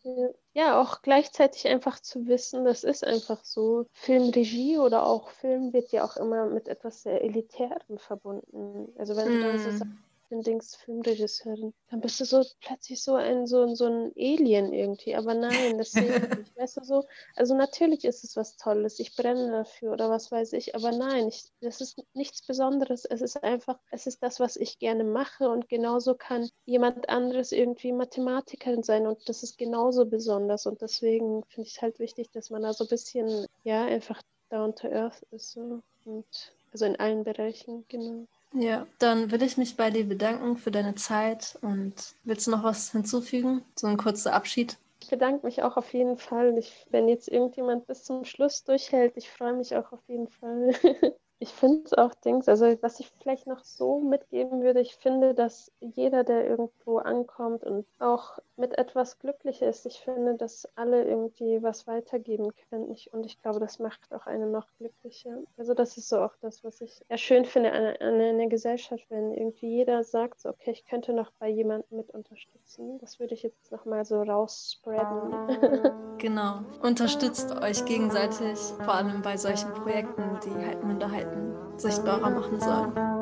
ja. 0.54 0.80
auch 0.80 1.02
gleichzeitig 1.02 1.68
einfach 1.68 2.00
zu 2.00 2.26
wissen, 2.26 2.64
das 2.64 2.84
ist 2.84 3.04
einfach 3.04 3.44
so. 3.44 3.86
Filmregie 3.92 4.78
oder 4.78 5.06
auch 5.06 5.30
Film 5.30 5.72
wird 5.72 5.92
ja 5.92 6.04
auch 6.04 6.16
immer 6.16 6.46
mit 6.46 6.68
etwas 6.68 7.02
sehr 7.02 7.22
Elitärem 7.22 7.98
verbunden. 7.98 8.92
Also 8.98 9.16
wenn 9.16 9.28
mm. 9.28 9.32
du 9.32 9.42
dann 9.42 9.58
so 9.58 9.70
sagst, 9.70 9.92
bin 10.28 10.42
Dings 10.42 10.76
Filmregisseurin, 10.76 11.74
dann 11.90 12.00
bist 12.00 12.20
du 12.20 12.24
so 12.24 12.44
plötzlich 12.60 13.02
so 13.02 13.14
ein, 13.14 13.46
so, 13.46 13.74
so 13.74 13.86
ein 13.86 14.12
Alien 14.16 14.72
irgendwie. 14.72 15.14
Aber 15.14 15.34
nein, 15.34 15.78
das 15.78 15.92
sehe 15.92 16.16
ich 16.16 16.38
nicht. 16.38 16.56
Weißt 16.56 16.78
du 16.78 16.84
so? 16.84 17.04
Also 17.36 17.54
natürlich 17.54 18.04
ist 18.04 18.24
es 18.24 18.36
was 18.36 18.56
Tolles, 18.56 18.98
ich 18.98 19.14
brenne 19.16 19.50
dafür 19.50 19.92
oder 19.92 20.10
was 20.10 20.30
weiß 20.32 20.52
ich, 20.54 20.74
aber 20.74 20.92
nein, 20.92 21.28
ich, 21.28 21.44
das 21.60 21.80
ist 21.80 22.02
nichts 22.14 22.46
Besonderes. 22.46 23.04
Es 23.04 23.20
ist 23.20 23.42
einfach, 23.42 23.78
es 23.90 24.06
ist 24.06 24.22
das, 24.22 24.40
was 24.40 24.56
ich 24.56 24.78
gerne 24.78 25.04
mache 25.04 25.48
und 25.48 25.68
genauso 25.68 26.14
kann 26.14 26.48
jemand 26.66 27.08
anderes 27.08 27.52
irgendwie 27.52 27.92
Mathematikerin 27.92 28.82
sein 28.82 29.06
und 29.06 29.28
das 29.28 29.42
ist 29.42 29.58
genauso 29.58 30.06
besonders 30.06 30.66
und 30.66 30.80
deswegen 30.82 31.44
finde 31.48 31.68
ich 31.68 31.76
es 31.76 31.82
halt 31.82 31.98
wichtig, 31.98 32.30
dass 32.32 32.50
man 32.50 32.62
da 32.62 32.72
so 32.72 32.84
ein 32.84 32.88
bisschen, 32.88 33.46
ja, 33.62 33.84
einfach 33.84 34.20
down 34.50 34.74
to 34.74 34.88
earth 34.88 35.22
ist 35.30 35.52
so 35.52 35.82
und 36.04 36.26
also 36.72 36.86
in 36.86 36.96
allen 36.96 37.22
Bereichen, 37.24 37.84
genau. 37.88 38.26
Ja, 38.54 38.86
dann 38.98 39.30
will 39.30 39.42
ich 39.42 39.58
mich 39.58 39.76
bei 39.76 39.90
dir 39.90 40.08
bedanken 40.08 40.56
für 40.56 40.70
deine 40.70 40.94
Zeit 40.94 41.58
und 41.60 42.14
willst 42.24 42.46
du 42.46 42.52
noch 42.52 42.62
was 42.64 42.90
hinzufügen? 42.92 43.62
So 43.76 43.86
ein 43.86 43.98
kurzer 43.98 44.32
Abschied? 44.32 44.78
Ich 45.00 45.08
bedanke 45.08 45.46
mich 45.46 45.62
auch 45.62 45.76
auf 45.76 45.92
jeden 45.94 46.16
Fall. 46.16 46.58
Ich, 46.58 46.86
wenn 46.90 47.06
jetzt 47.08 47.28
irgendjemand 47.28 47.86
bis 47.86 48.02
zum 48.02 48.24
Schluss 48.24 48.64
durchhält, 48.64 49.16
ich 49.16 49.30
freue 49.30 49.54
mich 49.54 49.76
auch 49.76 49.92
auf 49.92 50.02
jeden 50.08 50.26
Fall. 50.28 50.72
Ich 51.44 51.52
finde 51.52 51.82
es 51.84 51.92
auch 51.92 52.14
Dings, 52.14 52.48
also 52.48 52.64
was 52.80 53.00
ich 53.00 53.12
vielleicht 53.20 53.46
noch 53.46 53.62
so 53.64 54.00
mitgeben 54.00 54.62
würde, 54.62 54.80
ich 54.80 54.96
finde, 54.96 55.34
dass 55.34 55.70
jeder, 55.78 56.24
der 56.24 56.48
irgendwo 56.48 56.96
ankommt 56.96 57.64
und 57.64 57.84
auch 57.98 58.38
mit 58.56 58.78
etwas 58.78 59.18
glücklich 59.18 59.60
ist, 59.60 59.84
ich 59.84 60.00
finde, 60.00 60.36
dass 60.36 60.66
alle 60.74 61.04
irgendwie 61.04 61.62
was 61.62 61.86
weitergeben 61.86 62.50
können. 62.70 62.90
Ich, 62.92 63.12
und 63.12 63.26
ich 63.26 63.42
glaube, 63.42 63.60
das 63.60 63.78
macht 63.78 64.10
auch 64.10 64.26
einen 64.26 64.52
noch 64.52 64.68
glücklicher. 64.78 65.36
Also 65.58 65.74
das 65.74 65.98
ist 65.98 66.08
so 66.08 66.20
auch 66.20 66.34
das, 66.40 66.64
was 66.64 66.80
ich 66.80 67.02
eher 67.10 67.18
schön 67.18 67.44
finde 67.44 67.72
an, 67.72 67.84
an 68.00 68.20
einer 68.22 68.46
Gesellschaft, 68.46 69.04
wenn 69.10 69.34
irgendwie 69.34 69.68
jeder 69.68 70.02
sagt, 70.02 70.40
so, 70.40 70.48
okay, 70.48 70.70
ich 70.70 70.86
könnte 70.86 71.12
noch 71.12 71.30
bei 71.38 71.50
jemandem 71.50 71.98
mit 71.98 72.10
unterstützen. 72.10 72.96
Das 73.00 73.20
würde 73.20 73.34
ich 73.34 73.42
jetzt 73.42 73.70
nochmal 73.70 74.06
so 74.06 74.22
rausspreaden. 74.22 76.00
Genau. 76.18 76.60
Unterstützt 76.80 77.50
euch 77.60 77.84
gegenseitig, 77.84 78.58
vor 78.84 78.94
allem 78.94 79.20
bei 79.20 79.36
solchen 79.36 79.72
Projekten, 79.74 80.22
die 80.44 80.64
halt 80.64 80.82
Minderheiten 80.84 81.33
sichtbarer 81.76 82.30
machen 82.30 82.60
sollen. 82.60 83.13